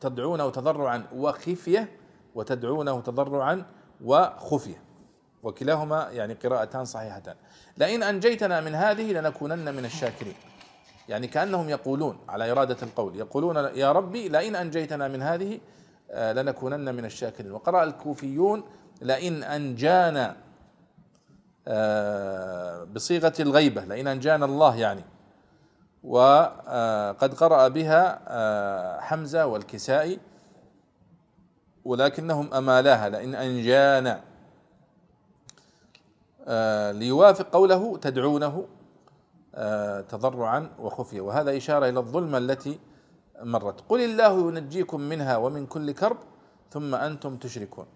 تدعونه 0.00 0.50
تضرعا 0.50 1.06
وخفية 1.14 1.97
وتدعونه 2.38 3.00
تضرعا 3.00 3.64
وخفية 4.04 4.82
وكلاهما 5.42 6.08
يعني 6.10 6.34
قراءتان 6.34 6.84
صحيحتان. 6.84 7.34
لئن 7.78 8.02
أنجيتنا 8.02 8.60
من 8.60 8.74
هذه 8.74 9.12
لنكونن 9.12 9.74
من 9.74 9.84
الشاكرين. 9.84 10.34
يعني 11.08 11.26
كأنهم 11.26 11.68
يقولون 11.68 12.18
على 12.28 12.50
إرادة 12.52 12.76
القول 12.82 13.16
يقولون 13.16 13.56
يا 13.56 13.92
ربي 13.92 14.28
لئن 14.28 14.56
أنجيتنا 14.56 15.08
من 15.08 15.22
هذه 15.22 15.60
آه، 16.10 16.32
لنكونن 16.32 16.94
من 16.94 17.04
الشاكرين. 17.04 17.52
وقرأ 17.52 17.84
الكوفيون 17.84 18.62
لئن 19.02 19.42
أنجانا 19.42 20.36
آه، 21.68 22.84
بصيغة 22.84 23.34
الغيبة 23.40 23.84
لئن 23.84 24.06
أنجانا 24.06 24.44
الله 24.44 24.76
يعني. 24.76 25.04
وقد 26.04 27.34
قرأ 27.34 27.68
بها 27.68 28.20
آه، 28.28 29.00
حمزة 29.00 29.46
والكسائي 29.46 30.18
ولكنهم 31.88 32.54
أمالاها 32.54 33.08
لئن 33.08 33.34
أنجانا. 33.34 34.14
ليوافق 37.00 37.46
قوله 37.56 37.96
تدعونه 37.96 38.54
تضرعا 40.08 40.70
وخفية. 40.78 41.20
وهذا 41.20 41.56
إشارة 41.56 41.88
إلى 41.88 41.98
الظلمة 41.98 42.38
التي 42.38 42.78
مرت. 43.42 43.80
قل 43.88 44.00
الله 44.00 44.48
ينجيكم 44.48 45.00
منها 45.00 45.36
ومن 45.36 45.66
كل 45.66 45.92
كرب 45.92 46.16
ثم 46.70 46.94
أنتم 46.94 47.36
تشركون. 47.36 47.86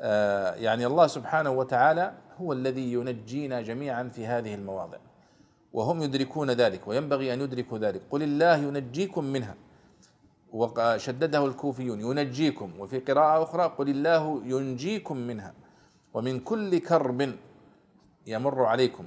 آه، 0.00 0.54
يعني 0.54 0.86
الله 0.86 1.06
سبحانه 1.06 1.50
وتعالى 1.50 2.12
هو 2.40 2.52
الذي 2.52 2.92
ينجينا 2.92 3.60
جميعا 3.60 4.02
في 4.14 4.26
هذه 4.26 4.54
المواضع 4.54 4.98
وهم 5.72 6.02
يدركون 6.02 6.50
ذلك 6.50 6.88
وينبغي 6.88 7.34
أن 7.34 7.40
يدركوا 7.40 7.78
ذلك. 7.78 8.02
قل 8.10 8.22
الله 8.22 8.56
ينجيكم 8.56 9.24
منها. 9.24 9.54
وشدده 10.54 11.42
الكوفيون 11.46 11.98
ينجيكم. 12.00 12.68
وفي 12.80 12.98
قراءة 12.98 13.42
أخرى 13.42 13.64
قل 13.78 13.88
الله 13.88 14.22
ينجيكم 14.44 15.16
منها 15.16 15.52
ومن 16.14 16.40
كل 16.40 16.78
كرب 16.78 17.20
يمر 18.26 18.58
عليكم. 18.64 19.04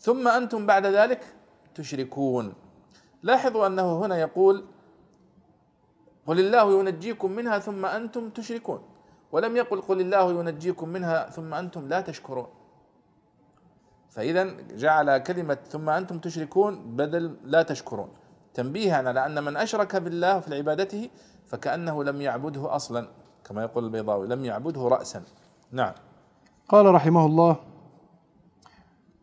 ثم 0.00 0.28
أنتم 0.28 0.66
بعد 0.66 0.86
ذلك 0.86 1.22
تشركون. 1.74 2.52
لاحظوا 3.22 3.66
أنه 3.66 3.88
هنا 4.04 4.16
يقول 4.18 4.64
قل 6.26 6.38
الله 6.40 6.80
ينجيكم 6.80 7.30
منها 7.32 7.58
ثم 7.58 7.86
أنتم 7.86 8.30
تشركون. 8.30 8.80
ولم 9.32 9.56
يقل 9.56 9.80
قل 9.80 10.00
الله 10.00 10.24
ينجيكم 10.40 10.88
منها 10.88 11.30
ثم 11.30 11.54
أنتم 11.54 11.88
لا 11.88 12.00
تشكرون. 12.00 12.46
فإذا 14.10 14.44
جعل 14.76 15.18
كلمة 15.18 15.58
ثم 15.72 15.88
أنتم 15.88 16.18
تشركون 16.18 16.96
بدل 16.96 17.36
لا 17.44 17.62
تشكرون. 17.62 18.08
تنبيها 18.54 18.96
على 18.96 19.26
أن 19.26 19.44
من 19.44 19.56
أشرك 19.56 19.96
بالله 19.96 20.40
في 20.40 20.56
عبادته 20.56 21.08
فكأنه 21.46 22.04
لم 22.04 22.20
يعبده 22.20 22.76
أصلا 22.76 23.08
كما 23.48 23.62
يقول 23.62 23.84
البيضاوي 23.84 24.26
لم 24.26 24.44
يعبده 24.44 24.88
رأسا. 24.88 25.22
نعم. 25.72 25.92
قال 26.68 26.94
رحمه 26.94 27.26
الله 27.26 27.56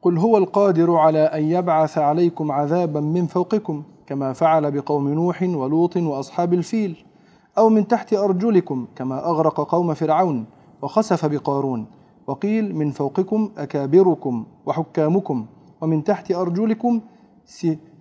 قل 0.02 0.18
هو 0.18 0.38
القادر 0.38 0.96
على 0.96 1.20
أن 1.20 1.44
يبعث 1.44 1.98
عليكم 1.98 2.52
عذابا 2.52 3.00
من 3.00 3.28
فوقكم 3.28 3.84
كما 4.08 4.34
فعل 4.34 4.72
بقوم 4.72 5.10
نوح 5.10 5.42
ولوط 5.44 5.98
وأصحاب 5.98 6.54
الفيل 6.54 7.06
أو 7.58 7.70
من 7.70 7.88
تحت 7.88 8.14
أرجلكم 8.14 8.88
كما 8.96 9.26
أغرق 9.26 9.72
قوم 9.72 9.94
فرعون 9.94 10.46
وخسف 10.82 11.26
بقارون 11.26 11.86
وقيل 12.28 12.76
من 12.76 12.92
فوقكم 12.92 13.52
أكابركم 13.58 14.46
وحكامكم 14.66 15.46
ومن 15.82 16.04
تحت 16.04 16.32
أرجلكم 16.32 17.02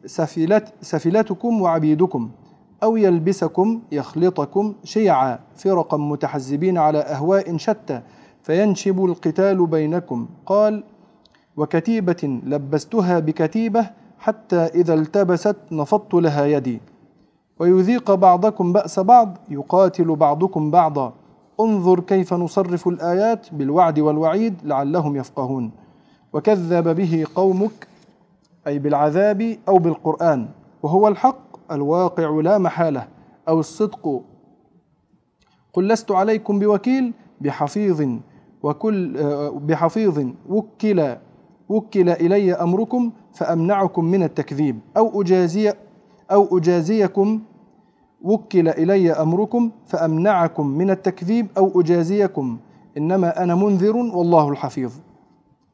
سفلت 0.07 0.73
سفلتكم 0.80 1.61
وعبيدكم 1.62 2.30
أو 2.83 2.97
يلبسكم 2.97 3.83
يخلطكم 3.92 4.75
شيعا 4.85 5.38
فرقا 5.57 5.97
متحزبين 5.97 6.78
على 6.78 6.99
أهواء 6.99 7.57
شتى 7.57 8.00
فينشب 8.42 9.04
القتال 9.04 9.66
بينكم. 9.66 10.28
قال 10.47 10.85
وكتيبة 11.57 12.40
لبستها 12.47 13.19
بكتيبة 13.19 13.90
حتى 14.19 14.57
إذا 14.57 14.95
التبست 14.95 15.57
نفضت 15.73 16.14
لها 16.14 16.47
يدي. 16.47 16.80
ويذيق 17.59 18.14
بعضكم 18.14 18.73
بأس 18.73 19.00
بعض 19.00 19.38
يقاتل 19.49 20.16
بعضكم 20.16 20.71
بعضا. 20.71 21.12
انظر 21.61 22.00
كيف 22.00 22.35
نصرف 22.35 22.88
الآيات 22.88 23.54
بالوعد 23.54 23.99
والوعيد 23.99 24.54
لعلهم 24.64 25.16
يفقهون. 25.16 25.71
وكذب 26.33 26.88
به 26.97 27.26
قومك 27.35 27.89
أي 28.67 28.79
بالعذاب 28.79 29.57
أو 29.69 29.79
بالقرآن 29.79 30.49
وهو 30.83 31.09
الحق 31.09 31.73
الواقع 31.73 32.40
لا 32.40 32.59
محالة 32.59 33.09
أو 33.49 33.61
الصدق. 33.61 34.23
قل 35.73 35.88
لست 35.88 36.11
عليكم 36.11 36.59
بوكيل 36.59 37.12
بحفيظ 37.40 38.09
وكل 38.62 39.19
بحفيظ 39.52 40.26
وكل 40.49 41.17
وكل 41.69 42.09
إلي 42.09 42.55
أمركم 42.55 43.12
فأمنعكم 43.33 44.05
من 44.05 44.23
التكذيب. 44.23 44.79
أو 44.97 45.23
أجازي 45.23 45.73
أو 46.31 46.59
أجازيكم 46.59 47.40
وكل 48.23 48.69
إلي 48.69 49.12
أمركم 49.12 49.71
فأمنعكم 49.87 50.67
من 50.67 50.90
التكذيب 50.90 51.47
أو 51.59 51.81
أجازيكم. 51.81 52.59
إنما 52.97 53.43
أنا 53.43 53.55
منذر 53.55 53.97
والله 53.97 54.49
الحفيظ. 54.49 54.93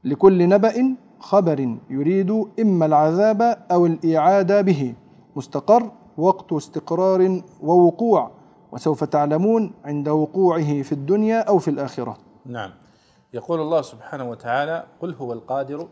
لكل 0.05 0.49
نبأ 0.49 0.97
خبر 1.19 1.79
يريد 1.91 2.45
إما 2.61 2.87
العذاب 2.87 3.43
أو 3.71 3.87
الإعادة 3.87 4.61
به. 4.61 4.95
مستقر 5.37 5.91
وقت 6.19 6.53
استقرار 6.53 7.43
ووقوع 7.63 8.31
وسوف 8.73 9.05
تعلمون 9.05 9.73
عند 9.85 10.09
وقوعه 10.09 10.83
في 10.83 10.93
الدنيا 10.93 11.41
أو 11.41 11.59
في 11.59 11.71
الآخرة. 11.71 12.19
نعم. 12.47 12.71
يقول 13.33 13.61
الله 13.61 13.83
سبحانه 13.83 14.31
وتعالى 14.31 14.85
قل 15.01 15.15
هو 15.15 15.33
القادر 15.33 15.89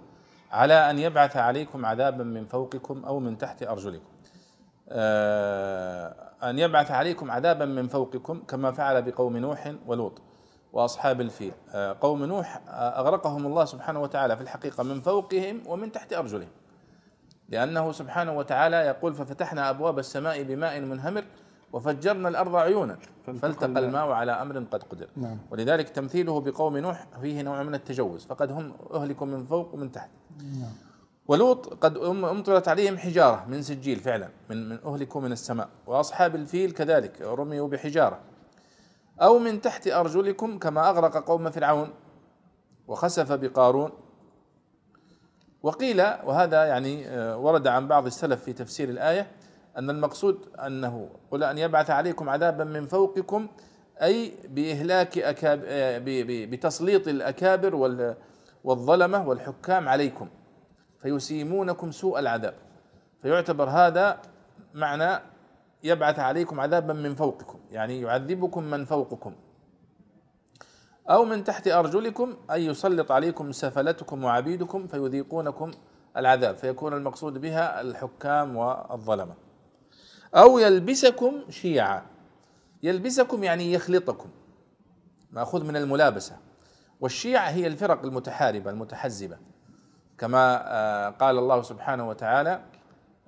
على 0.52 0.90
أن 0.90 0.99
يبعث 0.99 1.37
عليكم 1.37 1.87
عذابا 1.87 2.25
من 2.25 2.45
فوقكم 2.45 3.04
أو 3.04 3.21
من 3.21 3.38
تحت 3.38 3.62
أرجلكم. 3.62 4.04
آه، 4.88 6.14
أن 6.43 6.59
يبعث 6.59 6.90
عليكم 6.90 7.31
عذابا 7.31 7.64
من 7.64 7.88
فوقكم 7.88 8.43
كما 8.49 8.73
فعل 8.73 9.02
بقوم 9.02 9.37
نوح 9.37 9.73
ولوط. 9.87 10.23
وأصحاب 10.75 11.21
الفيل. 11.21 11.52
آه، 11.75 11.97
قوم 12.00 12.25
نوح 12.25 12.61
آه، 12.69 13.00
أغرقهم 13.00 13.47
الله 13.47 13.64
سبحانه 13.64 14.02
وتعالى 14.02 14.37
في 14.37 14.43
الحقيقة 14.43 14.83
من 14.83 15.00
فوقهم 15.00 15.62
ومن 15.66 15.93
تحت 15.93 16.12
أرجلهم. 16.12 16.49
لأنه 17.49 17.93
سبحانه 17.93 18.33
وتعالى 18.38 18.76
يقول 18.76 19.14
ففتحنا 19.14 19.71
أبواب 19.71 19.99
السماء 19.99 20.43
بماء 20.43 20.81
منهمر 20.81 21.25
وفجرنا 21.73 22.28
الأرض 22.28 22.57
عيونا 22.57 22.99
فالتقى 23.43 23.78
الماء 23.78 24.09
على 24.11 24.33
أمر 24.33 24.59
قد 24.59 24.83
قدر. 24.83 25.09
نعم. 25.16 25.38
ولذلك 25.50 25.88
تمثيله 25.88 26.40
بقوم 26.40 26.76
نوح 26.76 27.07
فيه 27.21 27.43
نوع 27.43 27.62
من 27.62 27.75
التجوز 27.75 28.25
فقد 28.26 28.52
هم 28.52 28.75
أهلكوا 28.95 29.26
من 29.26 29.47
فوق 29.47 29.75
ومن 29.75 29.93
تحت. 29.93 30.11
نعم. 30.38 30.73
ولوط 31.26 31.75
قد 31.75 31.97
امطرت 31.99 32.69
عليهم 32.69 32.99
حجارة 32.99 33.45
من 33.49 33.62
سجيل 33.62 33.99
فعلا 33.99 34.28
من 34.50 34.69
من 34.69 34.78
أهلكوا 34.85 35.21
من 35.21 35.33
السماء. 35.33 35.69
وأصحاب 35.87 36.35
الفيل 36.35 36.71
كذلك 36.71 37.21
رميوا 37.23 37.69
بحجارة. 37.69 38.19
أو 39.23 39.38
من 39.38 39.61
تحت 39.61 39.88
أرجلكم 39.88 40.59
كما 40.59 40.88
أغرق 40.90 41.16
قوم 41.16 41.50
فرعون 41.50 41.90
وخسف 42.88 43.33
بقارون. 43.33 43.90
وقيل 45.62 46.00
وهذا 46.00 46.64
يعني 46.64 47.09
آه، 47.09 47.38
ورد 47.38 47.66
عن 47.66 47.88
بعض 47.88 48.07
السلف 48.07 48.42
في 48.42 48.53
تفسير 48.53 48.88
الآية 48.88 49.27
أن 49.79 49.90
المقصود 49.90 50.48
أنه 50.66 51.11
قل 51.31 51.44
أن 51.44 51.59
يبعث 51.59 51.90
عليكم 51.90 52.29
عذابا 52.29 52.64
من 52.64 52.87
فوقكم 52.87 53.48
أي 54.03 54.33
بإهلاك 54.48 55.18
أكاب 55.18 55.62
آه، 55.66 56.03
بتسليط 56.46 57.09
الأكابر 57.09 57.74
والظلمة 58.64 59.29
والحكام 59.29 59.88
عليكم 59.88 60.29
فيسيمونكم 61.03 61.90
سوء 61.90 62.18
العذاب. 62.18 62.55
فيعتبر 63.22 63.68
هذا 63.68 64.18
معنى 64.74 65.34
يبعث 65.85 66.18
عليكم 66.18 66.61
عذابا 66.61 66.92
من 66.92 67.14
فوقكم 67.14 67.59
يعني 67.70 68.01
يعذبكم 68.01 68.64
من 68.64 68.85
فوقكم. 68.85 69.35
أو 71.11 71.25
من 71.25 71.44
تحت 71.44 71.68
أرجلكم 71.68 72.37
أي 72.51 72.66
يسلط 72.66 73.12
عليكم 73.12 73.53
سفلتكم 73.53 74.25
وعبيدكم 74.25 74.87
فيذيقونكم 74.87 75.70
العذاب 76.16 76.55
فيكون 76.55 76.92
المقصود 76.92 77.38
بها 77.38 77.81
الحكام 77.81 78.57
والظلمة. 78.57 79.35
أو 80.35 80.59
يلبسكم 80.59 81.33
شيعا 81.51 82.03
يلبسكم 82.83 83.44
يعني 83.44 83.73
يخلطكم 83.73 84.29
مأخوذ 85.33 85.64
من 85.64 85.77
الملابسة. 85.77 86.37
والشيع 87.01 87.42
هي 87.49 87.66
الفرق 87.66 88.05
المتحاربة 88.05 88.70
المتحزبة. 88.70 89.38
كما 90.18 90.62
آه، 90.66 91.11
قال 91.11 91.38
الله 91.38 91.62
سبحانه 91.62 92.09
وتعالى 92.09 92.61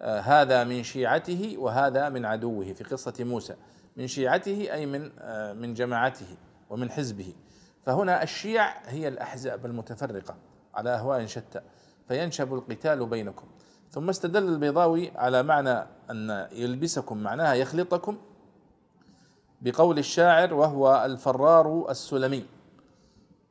هذا 0.01 0.65
من 0.65 0.83
شيعته 0.83 1.57
وهذا 1.59 2.09
من 2.09 2.25
عدوه 2.25 2.73
في 2.73 2.85
قصة 2.85 3.15
موسى. 3.21 3.55
من 3.97 4.07
شيعته 4.07 4.73
أي 4.73 4.87
من 4.87 5.11
آه، 5.19 5.53
من 5.53 5.75
جماعته 5.75 6.37
ومن 6.71 6.91
حزبه. 6.91 7.35
فهنا 7.83 8.23
الشيع 8.23 8.89
هي 8.89 9.09
الأحزاب 9.09 9.67
المتفرقة 9.67 10.37
على 10.75 10.91
أهواء 10.91 11.27
شتى 11.27 11.61
فينشب 12.09 12.55
القتال 12.55 13.07
بينكم. 13.07 13.47
ثم 13.91 14.09
استدل 14.09 14.49
البيضاوي 14.49 15.11
على 15.17 15.43
معنى 15.43 15.87
أن 16.11 16.49
يلبسكم 16.53 17.19
معناها 17.19 17.55
يخلطكم 17.55 18.19
بقول 19.63 19.99
الشاعر 19.99 20.55
وهو 20.55 21.05
الفرار 21.05 21.91
السلمي. 21.91 22.45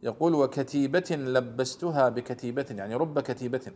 يقول 0.03 0.35
وكتيبة 0.35 1.05
لبستها 1.11 2.09
بكتيبة 2.09 2.65
يعني 2.69 2.95
رب 2.95 3.19
كتيبة 3.19 3.71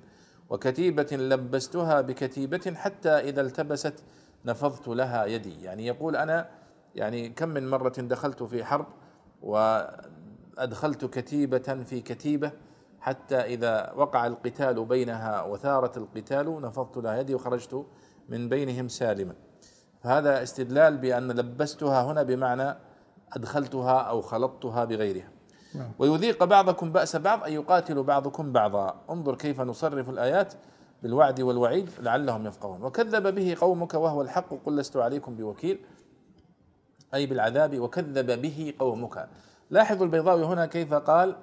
وكتيبة 0.50 1.08
لبستها 1.12 2.02
بكتيبة 2.02 2.74
حتى 2.76 3.10
إذا 3.10 3.42
التبست 3.42 4.04
نفضت 4.46 4.88
لها 4.88 5.26
يدي 5.26 5.64
يعني 5.64 5.86
يقول 5.86 6.16
أنا 6.16 6.50
يعني 6.96 7.30
كم 7.30 7.50
من 7.50 7.70
مرة 7.70 7.94
دخلت 7.98 8.44
في 8.44 8.64
حرب 8.64 8.88
وأدخلت 9.42 11.06
كتيبة 11.06 11.84
في 11.84 12.02
كتيبة 12.02 12.52
حتى 13.00 13.36
إذا 13.36 13.94
وقع 13.96 14.28
القتال 14.28 14.86
بينها 14.86 15.42
وثارت 15.42 15.98
القتال 15.98 16.62
نفضت 16.62 16.98
لها 16.98 17.20
يدي 17.20 17.36
وخرجت 17.36 17.86
من 18.30 18.50
بينهم 18.50 18.88
سالما 18.88 19.34
فهذا 20.04 20.44
استدلال 20.44 20.98
بأن 20.98 21.32
لبستها 21.32 22.04
هنا 22.04 22.24
بمعنى 22.24 22.76
أدخلتها 23.34 24.00
أو 24.00 24.22
خلطتها 24.22 24.86
بغيرها. 24.86 25.39
ويذيق 26.00 26.44
بعضكم 26.44 26.92
بأس 26.92 27.16
بعض 27.16 27.44
أي 27.44 27.54
يقاتل 27.54 28.04
بعضكم 28.04 28.52
بعضا. 28.52 29.02
انظر 29.10 29.36
كيف 29.36 29.62
نصرف 29.62 30.10
الآيات 30.10 30.54
بالوعد 31.04 31.42
والوعيد 31.42 31.90
لعلهم 32.00 32.48
يفقهون. 32.48 32.84
وكذب 32.84 33.36
به 33.36 33.56
قومك 33.62 33.94
وهو 33.94 34.22
الحق. 34.22 34.54
قل 34.66 34.78
لست 34.78 34.98
عليكم 34.98 35.36
بوكيل. 35.36 35.80
أي 37.14 37.26
بالعذاب. 37.26 37.80
وكذب 37.80 38.42
به 38.42 38.74
قومك. 38.80 39.30
لاحظوا 39.70 40.06
البيضاوي 40.06 40.46
هنا 40.46 40.66
كيف 40.66 40.94
قال 40.94 41.36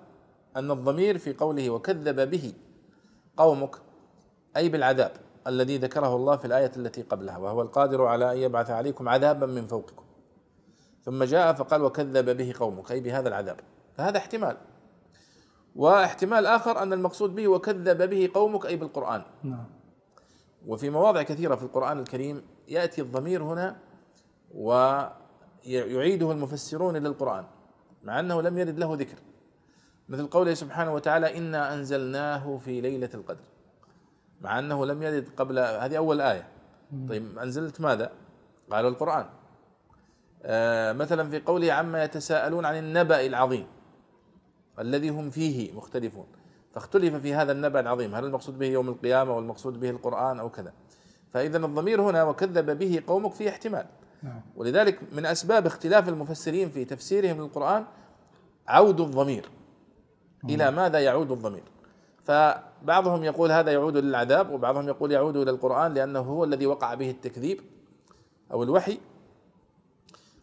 أن 0.56 0.70
الضمير 0.70 1.18
في 1.18 1.32
قوله 1.32 1.70
وكذب 1.70 2.30
به 2.30 2.52
قومك 3.36 3.76
أي 4.56 4.68
بالعذاب 4.68 5.12
الذي 5.46 5.78
ذكره 5.78 6.16
الله 6.16 6.36
في 6.36 6.44
الآية 6.44 6.72
التي 6.76 7.02
قبلها. 7.02 7.38
وهو 7.38 7.62
القادر 7.62 8.04
على 8.04 8.32
أن 8.32 8.38
يبعث 8.38 8.70
عليكم 8.70 9.08
عذابا 9.08 9.46
من 9.46 9.66
فوقكم. 9.66 10.04
ثم 11.04 11.24
جاء 11.24 11.52
فقال 11.52 11.82
وكذب 11.82 12.36
به 12.36 12.54
قومك. 12.58 12.92
أي 12.92 13.00
بهذا 13.00 13.28
العذاب. 13.28 13.56
فهذا 13.96 14.18
احتمال. 14.18 14.56
واحتمال 15.76 16.46
آخر 16.46 16.82
أن 16.82 16.92
المقصود 16.92 17.34
به 17.34 17.48
وكذب 17.48 18.10
به 18.10 18.30
قومك 18.34 18.66
أي 18.66 18.76
بالقرآن. 18.76 19.22
نعم. 19.42 19.64
وفي 20.66 20.90
مواضع 20.90 21.22
كثيرة 21.22 21.54
في 21.54 21.62
القرآن 21.62 21.98
الكريم 21.98 22.42
يأتي 22.68 23.00
الضمير 23.00 23.42
هنا 23.42 23.76
ويعيده 24.54 26.32
المفسرون 26.32 26.96
للقرآن 26.96 27.44
مع 28.02 28.20
أنه 28.20 28.42
لم 28.42 28.58
يرد 28.58 28.78
له 28.78 28.94
ذكر. 28.94 29.18
مثل 30.08 30.26
قوله 30.26 30.54
سبحانه 30.54 30.94
وتعالى 30.94 31.38
إنا 31.38 31.74
أنزلناه 31.74 32.58
في 32.58 32.80
ليلة 32.80 33.10
القدر 33.14 33.44
مع 34.40 34.58
أنه 34.58 34.86
لم 34.86 35.02
يرد 35.02 35.28
قبل 35.36 35.58
هذه 35.58 35.96
أول 35.96 36.20
آية. 36.20 36.48
طيب 37.08 37.38
أنزلت 37.38 37.80
ماذا؟ 37.80 38.12
قالوا 38.70 38.90
القرآن. 38.90 39.26
آه 40.42 40.92
مثلا 40.92 41.30
في 41.30 41.40
قوله 41.40 41.72
عما 41.72 42.04
يتساءلون 42.04 42.64
عن 42.64 42.78
النبأ 42.78 43.26
العظيم 43.26 43.66
الذي 44.80 45.08
هم 45.08 45.30
فيه 45.30 45.72
مختلفون. 45.72 46.26
فاختلف 46.74 47.14
في 47.14 47.34
هذا 47.34 47.52
النبأ 47.52 47.80
العظيم. 47.80 48.14
هل 48.14 48.24
المقصود 48.24 48.58
به 48.58 48.66
يوم 48.66 48.88
القيامة 48.88 49.36
والمقصود 49.36 49.80
به 49.80 49.90
القرآن 49.90 50.40
أو 50.40 50.48
كذا؟ 50.48 50.72
فإذا 51.32 51.56
الضمير 51.56 52.00
هنا 52.00 52.24
وكذب 52.24 52.78
به 52.78 53.02
قومك 53.06 53.32
فيه 53.32 53.48
احتمال. 53.48 53.86
نعم. 54.22 54.40
ولذلك 54.56 55.00
من 55.12 55.26
أسباب 55.26 55.66
اختلاف 55.66 56.08
المفسرين 56.08 56.68
في 56.70 56.84
تفسيرهم 56.84 57.40
للقرآن 57.40 57.84
عود 58.68 59.00
الضمير. 59.00 59.48
إلى 60.44 60.70
ماذا 60.70 60.98
يعود 60.98 61.30
الضمير؟ 61.30 61.62
فبعضهم 62.24 63.24
يقول 63.24 63.52
هذا 63.52 63.72
يعود 63.72 63.96
للعذاب 63.96 64.50
وبعضهم 64.50 64.88
يقول 64.88 65.12
يعود 65.12 65.36
إلى 65.36 65.50
القرآن 65.50 65.94
لأنه 65.94 66.20
هو 66.20 66.44
الذي 66.44 66.66
وقع 66.66 66.94
به 66.94 67.10
التكذيب 67.10 67.60
أو 68.52 68.62
الوحي. 68.62 68.98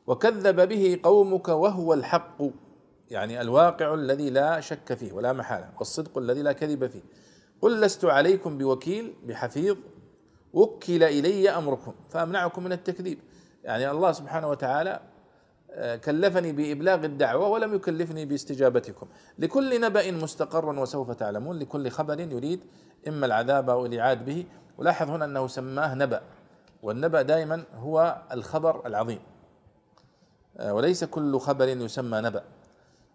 وكذب 0.08 0.68
به 0.70 1.00
قومك 1.04 1.48
وهو 1.48 1.94
الحق. 1.94 2.42
يعني 3.14 3.42
الواقع 3.42 3.94
الذي 3.94 4.30
لا 4.30 4.60
شك 4.60 4.94
فيه 4.94 5.12
ولا 5.14 5.34
محالة 5.34 5.70
والصدق 5.80 6.18
الذي 6.18 6.42
لا 6.42 6.52
كذب 6.52 6.88
فيه. 6.88 7.02
قل 7.62 7.82
لست 7.82 8.06
عليكم 8.06 8.58
بوكيل 8.58 9.14
بحفيظ 9.24 9.78
وكل 10.54 11.04
إلي 11.04 11.50
أمركم 11.50 11.94
فأمنعكم 12.10 12.64
من 12.64 12.72
التكذيب. 12.72 13.20
يعني 13.64 13.92
الله 13.92 14.12
سبحانه 14.12 14.50
وتعالى 14.50 15.00
آه، 15.72 15.96
كلفني 15.96 16.52
بإبلاغ 16.52 17.06
الدعوة 17.06 17.48
ولم 17.48 17.76
يكلفني 17.76 18.26
باستجابتكم. 18.26 19.08
لكل 19.40 19.82
نبأ 19.82 20.12
مستقر 20.12 20.70
وسوف 20.80 21.12
تعلمون 21.12 21.60
لكل 21.60 21.90
خبر 21.90 22.20
يريد 22.20 22.60
إما 23.08 23.26
العذاب 23.26 23.70
أو 23.70 23.86
الإعاد 23.86 24.26
به. 24.26 24.46
ولاحظ 24.78 25.10
هنا 25.10 25.26
أنه 25.26 25.48
سماه 25.48 25.96
نبأ 25.96 26.22
والنبأ 26.84 27.22
دائما 27.22 27.64
هو 27.76 28.22
الخبر 28.32 28.88
العظيم. 28.88 29.20
آه، 30.58 30.74
وليس 30.74 31.04
كل 31.04 31.40
خبر 31.40 31.68
يسمى 31.68 32.22
نبأ. 32.22 32.44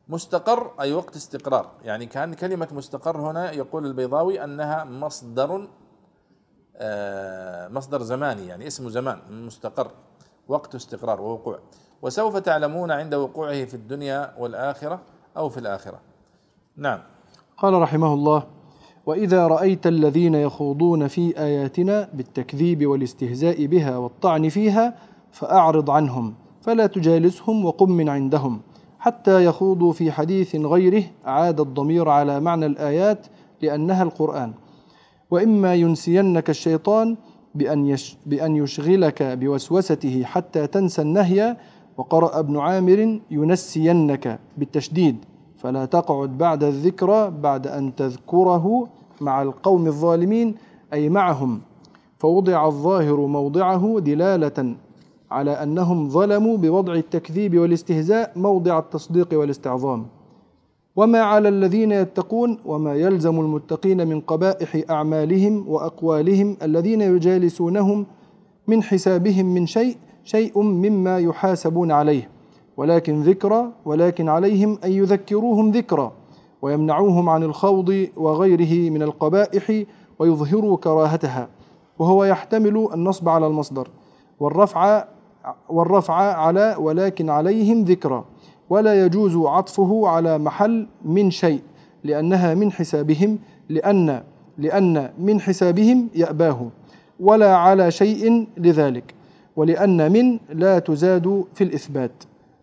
مستقر 0.09 0.71
أي 0.81 0.93
وقت 0.93 1.17
استقرار. 1.17 1.71
يعني 1.85 2.07
كان 2.07 2.35
كلمة 2.35 2.69
مستقر 2.73 3.21
هنا 3.21 3.53
يقول 3.53 3.87
البيضاوي 3.87 4.45
أنها 4.45 4.85
مصدر 4.85 5.69
آه، 6.77 7.69
مصدر 7.69 8.03
زماني 8.03 8.47
يعني 8.47 8.67
اسم 8.67 8.89
زمان 8.89 9.19
مستقر 9.31 9.91
وقت 10.49 10.75
استقرار 10.75 11.21
ووقوع. 11.21 11.59
وسوف 12.03 12.37
تعلمون 12.37 12.91
عند 12.91 13.15
وقوعه 13.15 13.65
في 13.65 13.75
الدنيا 13.75 14.35
والآخرة 14.39 15.01
أو 15.37 15.49
في 15.49 15.61
الآخرة. 15.61 16.01
نعم. 16.77 17.01
قال 17.57 17.75
رحمه 17.75 18.15
الله 18.15 18.43
وإذا 19.07 19.47
رأيت 19.47 19.87
الذين 19.87 20.35
يخوضون 20.35 21.09
في 21.09 21.39
آياتنا 21.39 22.09
بالتكذيب 22.13 22.87
والاستهزاء 22.87 23.67
بها 23.67 23.97
والطعن 23.97 24.49
فيها 24.49 24.95
فأعرض 25.33 25.91
عنهم 25.91 26.35
فلا 26.63 26.87
تجالسهم 26.87 27.65
وقم 27.65 27.91
من 27.91 28.09
عندهم. 28.09 28.61
حتى 28.99 29.45
يخوضوا 29.45 29.93
في 29.93 30.13
حديث 30.13 30.57
غيره 30.57 31.05
عاد 31.25 31.61
الضمير 31.61 32.09
على 32.09 32.41
معنى 32.41 32.67
الآيات 32.67 33.27
لأنها 33.63 34.03
القرآن. 34.03 34.53
وإما 35.31 35.75
ينسينك 35.75 36.51
الشيطان 36.51 37.17
بأن 37.55 37.87
يش 37.87 38.17
بأن 38.27 38.57
يشغلك 38.57 39.23
بوسوسته 39.23 40.25
حتى 40.25 40.67
تنسى 40.67 41.03
النهي 41.03 41.57
وقرأ 41.97 42.39
ابن 42.39 42.59
عامر 42.59 43.21
ينسينك 43.31 44.39
بالتشديد. 44.59 45.17
فلا 45.57 45.85
تقعد 45.85 46.39
بعد 46.39 46.65
الذكرى 46.65 47.31
بعد 47.31 47.67
أن 47.67 47.95
تذكره 47.95 48.89
مع 49.21 49.43
القوم 49.43 49.87
الظالمين 49.87 50.55
أي 50.93 51.09
معهم. 51.09 51.61
فوضع 52.19 52.67
الظاهر 52.67 53.27
موضعه 53.27 53.99
دلالة 54.01 54.75
على 55.31 55.51
أنهم 55.51 56.09
ظلموا 56.09 56.57
بوضع 56.57 56.93
التكذيب 56.95 57.59
والاستهزاء 57.59 58.33
موضع 58.37 58.79
التصديق 58.79 59.29
والاستعظام. 59.33 60.07
وما 60.97 61.21
على 61.21 61.49
الذين 61.49 61.93
يتقون 61.93 62.59
وما 62.65 62.95
يلزم 62.95 63.41
المتقين 63.41 64.07
من 64.09 64.21
قبائح 64.21 64.91
أعمالهم 64.91 65.69
وأقوالهم 65.69 66.57
الذين 66.63 67.01
يجالسونهم 67.01 68.07
من 68.69 68.83
حسابهم 68.83 69.47
من 69.55 69.67
شيء 69.67 69.97
شيء 70.25 70.63
مما 70.63 71.19
يحاسبون 71.19 71.93
عليه. 71.93 72.31
ولكن 72.77 73.23
ذكرى 73.23 73.69
ولكن 73.85 74.29
عليهم 74.29 74.79
أن 74.85 74.93
يذكروهم 74.93 75.71
ذكرى 75.71 76.13
ويمنعوهم 76.63 77.29
عن 77.29 77.43
الخوض 77.43 78.07
وغيره 78.17 78.91
من 78.91 79.03
القبائح 79.03 79.83
ويظهروا 80.19 80.77
كراهتها. 80.77 81.49
وهو 81.99 82.25
يحتمل 82.25 82.89
النصب 82.95 83.29
على 83.29 83.47
المصدر. 83.47 83.89
والرفع 84.41 85.05
والرفع 85.69 86.15
على 86.15 86.77
ولكن 86.79 87.31
عليهم 87.31 87.85
ذكرى 87.85 88.25
ولا 88.71 89.05
يجوز 89.05 89.37
عطفه 89.37 90.09
على 90.09 90.39
محل 90.39 90.87
من 91.05 91.31
شيء 91.31 91.61
لأنها 92.05 92.55
من 92.55 92.73
حسابهم 92.73 93.39
لأن 93.69 94.23
لأن 94.59 95.11
من 95.19 95.41
حسابهم 95.41 96.09
يأباه 96.15 96.69
ولا 97.21 97.57
على 97.57 97.91
شيء 97.91 98.47
لذلك 98.57 99.15
ولأن 99.57 100.13
من 100.13 100.39
لا 100.51 100.79
تزاد 100.79 101.45
في 101.55 101.65
الإثبات. 101.65 102.13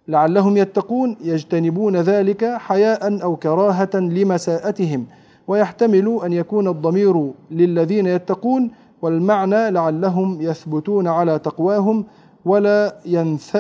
لعلهم 0.08 0.58
يتقون 0.58 1.17
يجتنبون 1.21 1.95
ذلك 1.95 2.45
حياء 2.58 3.24
أو 3.24 3.36
كراهة 3.36 3.89
لمساءتهم 3.95 5.06
ويحتمل 5.48 6.19
أن 6.26 6.34
يكون 6.34 6.67
الضمير 6.67 7.32
للذين 7.52 8.06
يتقون 8.06 8.71
والمعنى 9.02 9.71
لعلهم 9.71 10.41
يثبتون 10.41 11.08
على 11.08 11.39
تقواهم 11.39 12.06
ولا 12.45 13.01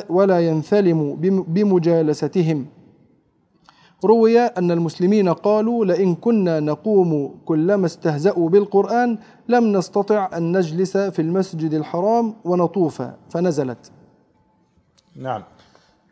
ولا 0.09 0.39
ينثلم 0.39 1.15
بمجالستهم. 1.47 2.65
روي 4.05 4.39
أن 4.39 4.71
المسلمين 4.71 5.29
قالوا 5.33 5.85
لئن 5.85 6.15
كنا 6.15 6.59
نقوم 6.59 7.39
كلما 7.45 7.85
استهزأوا 7.85 8.49
بالقرآن 8.49 9.17
لم 9.47 9.77
نستطع 9.77 10.29
أن 10.37 10.57
نجلس 10.57 10.97
في 10.97 11.21
المسجد 11.21 11.73
الحرام 11.73 12.35
ونطوف 12.45 13.01
فنزلت. 13.29 13.91
نعم. 15.15 15.43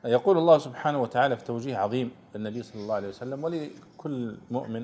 يقول 0.06 0.38
الله 0.38 0.58
سبحانه 0.58 1.02
وتعالى 1.02 1.38
في 1.38 1.44
توجيه 1.46 1.78
عظيم 1.78 2.12
للنبي 2.36 2.64
صلى 2.64 2.82
الله 2.82 2.96
عليه 2.96 3.08
وسلم 3.08 3.44
ولكل 3.44 4.36
مؤمن 4.52 4.84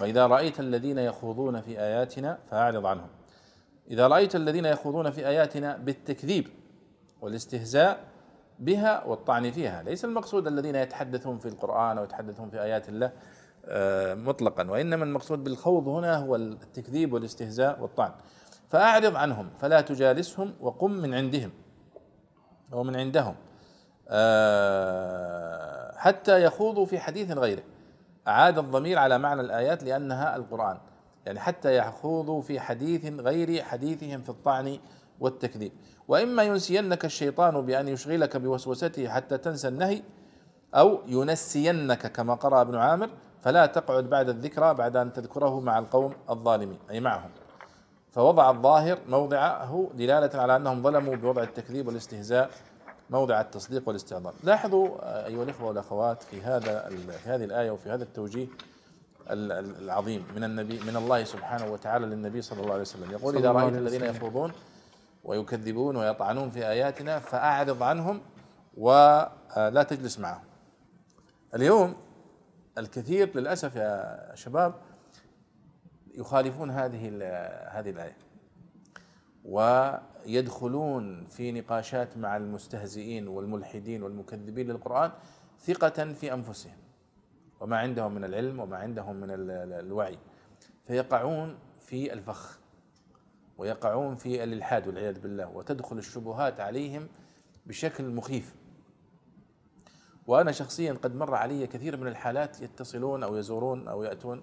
وإذا 0.00 0.26
رأيت 0.26 0.60
الذين 0.60 0.98
يخوضون 0.98 1.60
في 1.60 1.80
آياتنا 1.80 2.38
فأعرض 2.50 2.86
عنهم. 2.86 3.08
إذا 3.90 4.06
رأيت 4.06 4.36
الذين 4.36 4.64
يخوضون 4.64 5.10
في 5.10 5.26
آياتنا 5.26 5.76
بالتكذيب 5.76 6.46
والاستهزاء 7.24 8.04
بها 8.58 9.04
والطعن 9.04 9.50
فيها. 9.50 9.82
ليس 9.82 10.04
المقصود 10.04 10.46
الذين 10.46 10.74
يتحدثون 10.74 11.38
في 11.38 11.48
القرآن 11.48 11.98
أو 11.98 12.04
يتحدثون 12.04 12.50
في 12.50 12.62
آيات 12.62 12.88
الله 12.88 13.12
آه، 13.66 14.14
مطلقا 14.14 14.70
وإنما 14.70 15.04
المقصود 15.04 15.44
بالخوض 15.44 15.88
هنا 15.88 16.16
هو 16.16 16.36
التكذيب 16.36 17.12
والاستهزاء 17.12 17.80
والطعن. 17.80 18.12
فأعرض 18.68 19.16
عنهم 19.16 19.50
فلا 19.58 19.80
تجالسهم 19.80 20.54
وقم 20.60 20.90
من 20.90 21.14
عندهم 21.14 21.50
أو 22.72 22.82
من 22.82 22.96
عندهم 22.96 23.34
آه، 24.08 25.96
حتى 25.96 26.42
يخوضوا 26.44 26.86
في 26.86 26.98
حديث 26.98 27.30
غيره. 27.30 27.62
أعاد 28.28 28.58
الضمير 28.58 28.98
على 28.98 29.18
معنى 29.18 29.40
الآيات 29.40 29.82
لأنها 29.82 30.36
القرآن. 30.36 30.78
يعني 31.26 31.40
حتى 31.40 31.76
يخوضوا 31.76 32.42
في 32.42 32.60
حديث 32.60 33.20
غير 33.20 33.62
حديثهم 33.62 34.22
في 34.22 34.28
الطعن 34.28 34.78
والتكذيب. 35.20 35.72
وإما 36.08 36.42
ينسينك 36.42 37.04
الشيطان 37.04 37.60
بأن 37.60 37.88
يشغلك 37.88 38.36
بوسوسته 38.36 39.08
حتى 39.08 39.38
تنسى 39.38 39.68
النهي 39.68 40.02
أو 40.74 41.00
ينسينك 41.06 42.12
كما 42.12 42.34
قرأ 42.34 42.60
ابن 42.60 42.74
عامر 42.74 43.10
فلا 43.42 43.66
تقعد 43.66 44.10
بعد 44.10 44.28
الذكرى 44.28 44.74
بعد 44.74 44.96
أن 44.96 45.12
تذكره 45.12 45.60
مع 45.60 45.78
القوم 45.78 46.12
الظالمين 46.30 46.78
أي 46.90 47.00
معهم. 47.00 47.30
فوضع 48.10 48.50
الظاهر 48.50 48.98
موضعه 49.08 49.90
دلالة 49.94 50.40
على 50.40 50.56
أنهم 50.56 50.82
ظلموا 50.82 51.16
بوضع 51.16 51.42
التكذيب 51.42 51.86
والاستهزاء 51.86 52.50
موضع 53.10 53.40
التصديق 53.40 53.82
والاستعظام. 53.88 54.32
لاحظوا 54.42 54.88
أيها 55.26 55.42
الإخوة 55.42 55.68
والأخوات 55.68 56.22
في 56.22 56.40
هذا 56.42 56.88
في 57.24 57.28
هذه 57.28 57.44
الآية 57.44 57.70
وفي 57.70 57.90
هذا 57.90 58.02
التوجيه 58.02 58.46
العظيم 59.30 60.24
من 60.36 60.44
النبي 60.44 60.80
من 60.80 60.96
الله 60.96 61.24
سبحانه 61.24 61.72
وتعالى 61.72 62.06
للنبي 62.06 62.42
صلى 62.42 62.60
الله 62.60 62.72
عليه 62.72 62.82
وسلم. 62.82 63.10
يقول 63.10 63.36
إذا 63.36 63.52
رأيت 63.52 63.74
الذين 63.74 64.04
يخوضون 64.04 64.52
ويكذبون 65.24 65.96
ويطعنون 65.96 66.50
في 66.50 66.66
آياتنا 66.68 67.18
فأعرض 67.18 67.82
عنهم 67.82 68.20
ولا 68.76 69.86
تجلس 69.88 70.18
معهم. 70.18 70.44
اليوم 71.54 71.94
الكثير 72.78 73.36
للأسف 73.36 73.76
يا 73.76 74.30
شباب 74.34 74.74
يخالفون 76.14 76.70
هذه 76.70 77.08
هذه 77.68 77.90
الآية 77.90 78.16
ويدخلون 79.44 81.26
في 81.26 81.52
نقاشات 81.52 82.16
مع 82.16 82.36
المستهزئين 82.36 83.28
والملحدين 83.28 84.02
والمكذبين 84.02 84.66
للقرآن 84.66 85.12
ثقة 85.60 86.12
في 86.12 86.32
أنفسهم 86.32 86.76
وما 87.60 87.78
عندهم 87.78 88.14
من 88.14 88.24
العلم 88.24 88.60
وما 88.60 88.76
عندهم 88.76 89.16
من 89.16 89.28
الوعي 89.30 90.18
فيقعون 90.86 91.58
في 91.80 92.12
الفخ. 92.12 92.58
ويقعون 93.58 94.14
في 94.14 94.44
الإلحاد 94.44 94.88
والعياذ 94.88 95.20
بالله 95.20 95.48
وتدخل 95.48 95.98
الشبهات 95.98 96.60
عليهم 96.60 97.08
بشكل 97.66 98.04
مخيف. 98.04 98.54
وأنا 100.26 100.52
شخصيا 100.52 100.92
قد 100.92 101.14
مر 101.14 101.34
علي 101.34 101.66
كثير 101.66 101.96
من 101.96 102.06
الحالات 102.06 102.60
يتصلون 102.60 103.22
أو 103.22 103.36
يزورون 103.36 103.88
أو 103.88 104.02
يأتون 104.02 104.42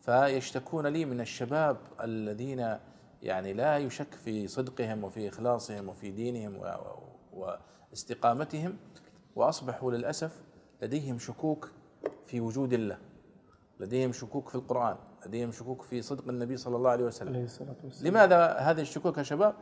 فيشتكون 0.00 0.86
لي 0.86 1.04
من 1.04 1.20
الشباب 1.20 1.76
الذين 2.00 2.78
يعني 3.22 3.52
لا 3.52 3.78
يشك 3.78 4.14
في 4.14 4.48
صدقهم 4.48 5.04
وفي 5.04 5.28
إخلاصهم 5.28 5.88
وفي 5.88 6.10
دينهم 6.10 6.60
واستقامتهم 7.32 8.76
وأصبحوا 9.36 9.92
للأسف 9.92 10.42
لديهم 10.82 11.18
شكوك 11.18 11.70
في 12.26 12.40
وجود 12.40 12.72
الله 12.72 12.98
لديهم 13.80 14.12
شكوك 14.12 14.48
في 14.48 14.54
القرآن. 14.54 14.96
لديهم 15.26 15.52
شكوك 15.52 15.82
في 15.82 16.02
صدق 16.02 16.28
النبي 16.28 16.56
صلى 16.56 16.76
الله 16.76 16.90
عليه 16.90 17.04
وسلم. 17.04 17.48
لماذا 18.02 18.52
هذه 18.52 18.80
الشكوك 18.80 19.18
يا 19.18 19.22
شباب؟ 19.22 19.54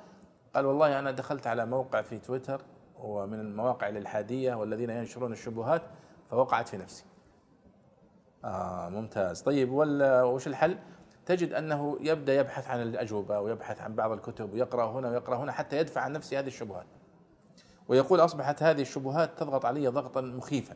قال 0.54 0.66
والله 0.66 0.98
أنا 0.98 1.10
دخلت 1.10 1.46
على 1.46 1.66
موقع 1.66 2.02
في 2.02 2.18
تويتر 2.18 2.62
هو 2.96 3.26
من 3.26 3.40
المواقع 3.40 3.88
الإلحادية 3.88 4.54
والذين 4.54 4.90
ينشرون 4.90 5.32
الشبهات 5.32 5.82
فوقعت 6.30 6.68
في 6.68 6.76
نفسي. 6.76 7.04
آه 8.44 8.88
ممتاز. 8.88 9.40
طيب 9.40 9.68
وش 9.72 10.46
الحل؟ 10.46 10.78
تجد 11.26 11.52
أنه 11.52 11.98
يبدأ 12.00 12.34
يبحث 12.34 12.68
عن 12.68 12.82
الأجوبة 12.82 13.40
ويبحث 13.40 13.80
عن 13.80 13.94
بعض 13.94 14.12
الكتب 14.12 14.52
ويقرأ 14.52 14.90
هنا 14.90 15.10
ويقرأ 15.10 15.36
هنا 15.36 15.52
حتى 15.52 15.78
يدفع 15.78 16.00
عن 16.00 16.12
نفسه 16.12 16.38
هذه 16.38 16.46
الشبهات. 16.46 16.86
ويقول 17.88 18.20
أصبحت 18.20 18.62
هذه 18.62 18.82
الشبهات 18.82 19.38
تضغط 19.38 19.64
علي 19.64 19.88
ضغطا 19.88 20.20
مخيفا 20.20 20.74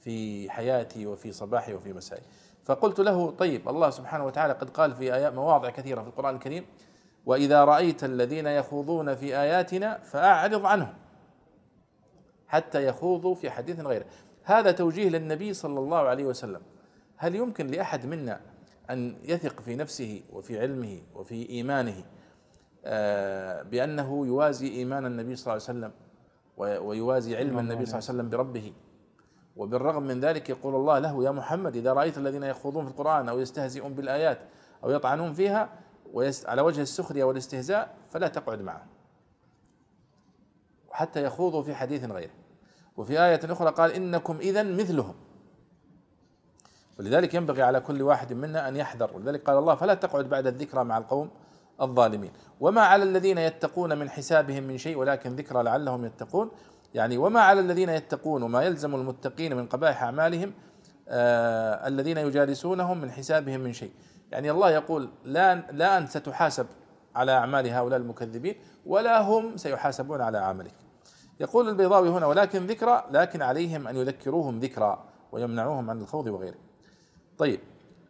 في 0.00 0.50
حياتي 0.50 1.06
وفي 1.06 1.32
صباحي 1.32 1.74
وفي 1.74 1.92
مسائي. 1.92 2.22
فقلت 2.70 3.00
له 3.00 3.30
طيب 3.30 3.68
الله 3.68 3.90
سبحانه 3.90 4.24
وتعالى 4.24 4.52
قد 4.52 4.70
قال 4.70 4.94
في 4.94 5.14
آيات 5.14 5.32
مواضع 5.32 5.70
كثيرة 5.70 6.02
في 6.02 6.08
القرآن 6.08 6.34
الكريم 6.34 6.64
وإذا 7.26 7.64
رأيت 7.64 8.04
الذين 8.04 8.46
يخوضون 8.46 9.14
في 9.14 9.36
آياتنا 9.36 9.98
فأعرض 9.98 10.66
عنهم 10.66 10.94
حتى 12.46 12.86
يخوضوا 12.86 13.34
في 13.34 13.50
حديث 13.50 13.80
غيره. 13.80 14.04
هذا 14.42 14.72
توجيه 14.72 15.08
للنبي 15.08 15.54
صلى 15.54 15.78
الله 15.78 15.98
عليه 15.98 16.24
وسلم. 16.24 16.60
هل 17.16 17.34
يمكن 17.34 17.66
لأحد 17.66 18.06
منا 18.06 18.40
أن 18.90 19.16
يثق 19.22 19.60
في 19.60 19.76
نفسه 19.76 20.22
وفي 20.32 20.60
علمه 20.60 21.02
وفي 21.14 21.50
إيمانه 21.50 22.04
آه، 22.84 23.62
بأنه 23.62 24.26
يوازي 24.26 24.68
إيمان 24.68 25.06
النبي 25.06 25.36
صلى 25.36 25.52
الله 25.52 25.66
عليه 25.68 25.78
وسلم 25.78 25.92
ويوازي 26.86 27.36
علم 27.36 27.58
النبي 27.58 27.86
صلى 27.86 27.98
الله 27.98 28.08
عليه 28.08 28.18
وسلم 28.18 28.30
بربه؟ 28.30 28.72
وبالرغم 29.56 30.02
من 30.02 30.20
ذلك 30.20 30.50
يقول 30.50 30.74
الله 30.74 30.98
له 30.98 31.24
يا 31.24 31.30
محمد 31.30 31.76
إذا 31.76 31.92
رأيت 31.92 32.18
الذين 32.18 32.42
يخوضون 32.42 32.84
في 32.84 32.90
القرآن 32.90 33.28
أو 33.28 33.40
يستهزئون 33.40 33.94
بالآيات 33.94 34.38
أو 34.84 34.90
يطعنون 34.90 35.32
فيها 35.32 35.68
على 36.44 36.62
وجه 36.62 36.82
السخرية 36.82 37.24
والاستهزاء 37.24 37.94
فلا 38.10 38.28
تقعد 38.28 38.62
معهم 38.62 38.86
حتى 40.90 41.24
يخوضوا 41.24 41.62
في 41.62 41.74
حديث 41.74 42.04
غيره. 42.04 42.30
وفي 42.96 43.24
آية 43.24 43.40
أخرى 43.44 43.70
قال 43.70 43.92
إنكم 43.92 44.36
إذا 44.36 44.62
مثلهم. 44.62 45.14
ولذلك 46.98 47.34
ينبغي 47.34 47.62
على 47.62 47.80
كل 47.80 48.02
واحد 48.02 48.32
منا 48.32 48.68
أن 48.68 48.76
يحذر. 48.76 49.10
ولذلك 49.16 49.42
قال 49.42 49.58
الله 49.58 49.74
فلا 49.74 49.94
تقعد 49.94 50.28
بعد 50.28 50.46
الذكرى 50.46 50.84
مع 50.84 50.98
القوم 50.98 51.30
الظالمين. 51.80 52.32
وما 52.60 52.80
على 52.80 53.02
الذين 53.02 53.38
يتقون 53.38 53.98
من 53.98 54.10
حسابهم 54.10 54.62
من 54.62 54.78
شيء 54.78 54.96
ولكن 54.96 55.36
ذكرى 55.36 55.62
لعلهم 55.62 56.04
يتقون. 56.04 56.50
يعني 56.94 57.18
وما 57.18 57.40
على 57.40 57.60
الذين 57.60 57.88
يتقون 57.88 58.42
وما 58.42 58.62
يلزم 58.62 58.94
المتقين 58.94 59.56
من 59.56 59.66
قبائح 59.66 60.02
أعمالهم 60.02 60.52
آه 61.08 61.88
الذين 61.88 62.18
يجالسونهم 62.18 63.00
من 63.00 63.10
حسابهم 63.10 63.60
من 63.60 63.72
شيء. 63.72 63.92
يعني 64.30 64.50
الله 64.50 64.70
يقول 64.70 65.10
لا 65.24 65.54
لا 65.54 65.98
أنت 65.98 66.08
ستحاسب 66.08 66.66
على 67.14 67.32
أعمال 67.32 67.68
هؤلاء 67.68 68.00
المكذبين 68.00 68.54
ولا 68.86 69.20
هم 69.20 69.56
سيحاسبون 69.56 70.20
على 70.20 70.38
عملك. 70.38 70.74
يقول 71.40 71.68
البيضاوي 71.68 72.08
هنا 72.08 72.26
ولكن 72.26 72.66
ذكرى 72.66 73.04
لكن 73.10 73.42
عليهم 73.42 73.88
أن 73.88 73.96
يذكروهم 73.96 74.58
ذكرى 74.58 75.04
ويمنعوهم 75.32 75.90
عن 75.90 76.00
الخوض 76.00 76.26
وغيره. 76.26 76.58
طيب 77.38 77.60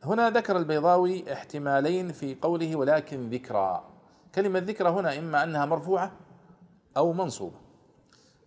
هنا 0.04 0.30
ذكر 0.30 0.56
البيضاوي 0.56 1.32
احتمالين 1.32 2.12
في 2.12 2.36
قوله 2.42 2.76
ولكن 2.76 3.30
ذكرى 3.30 3.84
كلمة 4.34 4.58
ذكرى 4.58 4.88
هنا 4.88 5.18
إما 5.18 5.42
أنها 5.42 5.66
مرفوعة 5.66 6.12
أو 6.96 7.12
منصوبة. 7.12 7.69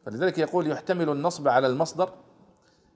فلذلك 0.06 0.38
يقول 0.38 0.72
يحتمل 0.72 1.10
النصب 1.10 1.48
على 1.48 1.68
المصدر 1.68 2.10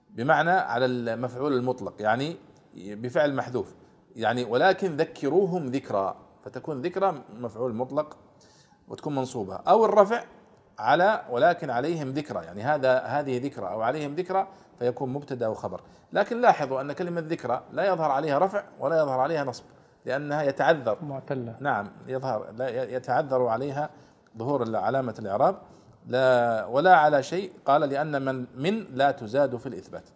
بمعنى 0.09 0.51
على 0.51 0.85
المفعول 0.85 1.53
المطلق 1.53 2.01
يعني 2.01 2.37
بفعل 2.75 3.35
محذوف. 3.35 3.75
يعني 4.15 4.43
ولكن 4.43 4.97
ذكروهم 4.97 5.65
ذكرى 5.65 6.15
فتكون 6.45 6.81
ذكرى 6.81 7.23
مفعول 7.39 7.73
مطلق 7.73 8.17
وتكون 8.87 9.15
منصوبة. 9.15 9.55
أو 9.55 9.85
الرفع 9.85 10.23
على 10.79 11.25
ولكن 11.29 11.69
عليهم 11.69 12.09
ذكرى 12.09 12.45
يعني 12.45 12.61
هذا 12.61 12.99
هذه 12.99 13.43
ذكرى 13.45 13.67
أو 13.67 13.81
عليهم 13.81 14.15
ذكرى 14.15 14.47
فيكون 14.79 15.13
مبتدأ 15.13 15.45
أو 15.45 15.53
خبر. 15.53 15.81
لكن 16.13 16.41
لاحظوا 16.41 16.81
أن 16.81 16.91
كلمة 16.91 17.21
ذكرى 17.21 17.63
لا 17.71 17.87
يظهر 17.87 18.11
عليها 18.11 18.39
رفع 18.39 18.63
ولا 18.79 18.97
يظهر 18.97 19.19
عليها 19.19 19.43
نصب 19.43 19.63
لأنها 20.05 20.43
يتعذر. 20.43 20.97
معتلة. 21.03 21.55
نعم 21.59 21.87
يظهر 22.07 22.51
لا 22.51 22.95
يتعذر 22.95 23.47
عليها 23.47 23.89
ظهور 24.37 24.75
علامة 24.75 25.15
الإعراب. 25.19 25.55
لا 26.07 26.65
ولا 26.65 26.95
على 26.95 27.23
شيء 27.23 27.51
قال 27.65 27.81
لأن 27.81 28.21
من 28.21 28.45
من 28.55 28.85
لا 28.93 29.11
تزاد 29.11 29.55
في 29.55 29.65
الإثبات. 29.65 30.09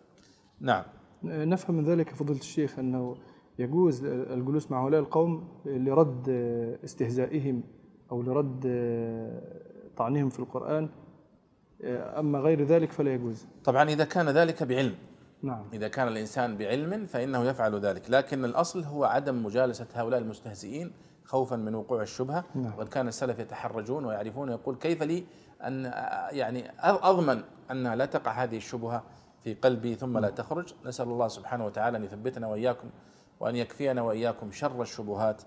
نعم. 0.59 0.83
نفهم 1.23 1.75
من 1.75 1.83
ذلك 1.83 2.09
فضيلة 2.09 2.39
الشيخ 2.39 2.79
أنه 2.79 3.15
يجوز 3.59 4.05
الجلوس 4.05 4.71
مع 4.71 4.83
هؤلاء 4.83 4.99
القوم 4.99 5.47
لرد 5.65 6.29
استهزائهم 6.83 7.63
أو 8.11 8.21
لرد 8.21 8.61
طعنهم 9.97 10.29
في 10.29 10.39
القرآن 10.39 10.89
أما 12.17 12.39
غير 12.39 12.63
ذلك 12.63 12.91
فلا 12.91 13.13
يجوز. 13.13 13.45
طبعا 13.63 13.89
إذا 13.89 14.05
كان 14.05 14.29
ذلك 14.29 14.63
بعلم. 14.63 14.95
نعم. 15.43 15.63
إذا 15.73 15.87
كان 15.87 16.07
الإنسان 16.07 16.57
بعلم 16.57 17.05
فإنه 17.05 17.43
يفعل 17.43 17.79
ذلك 17.79 18.09
لكن 18.09 18.45
الأصل 18.45 18.83
هو 18.83 19.03
عدم 19.03 19.45
مجالسة 19.45 19.87
هؤلاء 19.93 20.19
المستهزئين 20.19 20.91
خوفا 21.23 21.55
من 21.55 21.75
وقوع 21.75 22.01
الشبهة. 22.01 22.43
نعم. 22.55 22.73
وقد 22.77 22.87
كان 22.87 23.07
السلف 23.07 23.39
يتحرجون 23.39 24.05
ويعرفون 24.05 24.49
يقول 24.49 24.75
كيف 24.75 25.03
لي 25.03 25.23
أن 25.67 25.85
يعني 26.31 26.71
أضمن 26.79 27.43
أن 27.71 27.87
لا 27.93 28.05
تقع 28.05 28.31
هذه 28.31 28.57
الشبهة 28.57 29.03
في 29.43 29.53
قلبي 29.53 29.95
ثم 29.95 30.17
لا 30.17 30.29
تخرج. 30.29 30.73
نسأل 30.85 31.07
الله 31.07 31.27
سبحانه 31.27 31.65
وتعالى 31.65 31.97
أن 31.97 32.03
يثبتنا 32.03 32.47
وإياكم 32.47 32.89
وأن 33.39 33.55
يكفينا 33.55 34.01
وإياكم 34.01 34.51
شر 34.51 34.81
الشبهات 34.81 35.41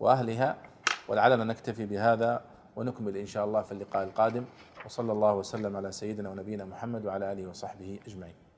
وأهلها. 0.00 0.56
ولعلنا 1.08 1.44
نكتفي 1.44 1.86
بهذا 1.86 2.42
ونكمل 2.76 3.16
إن 3.16 3.26
شاء 3.26 3.44
الله 3.44 3.62
في 3.62 3.72
اللقاء 3.72 4.04
القادم. 4.04 4.44
وصلى 4.86 5.12
الله 5.12 5.34
وسلم 5.34 5.76
على 5.76 5.92
سيدنا 5.92 6.30
ونبينا 6.30 6.64
محمد 6.64 7.06
وعلى 7.06 7.32
آله 7.32 7.48
وصحبه 7.48 7.98
أجمعين. 8.06 8.34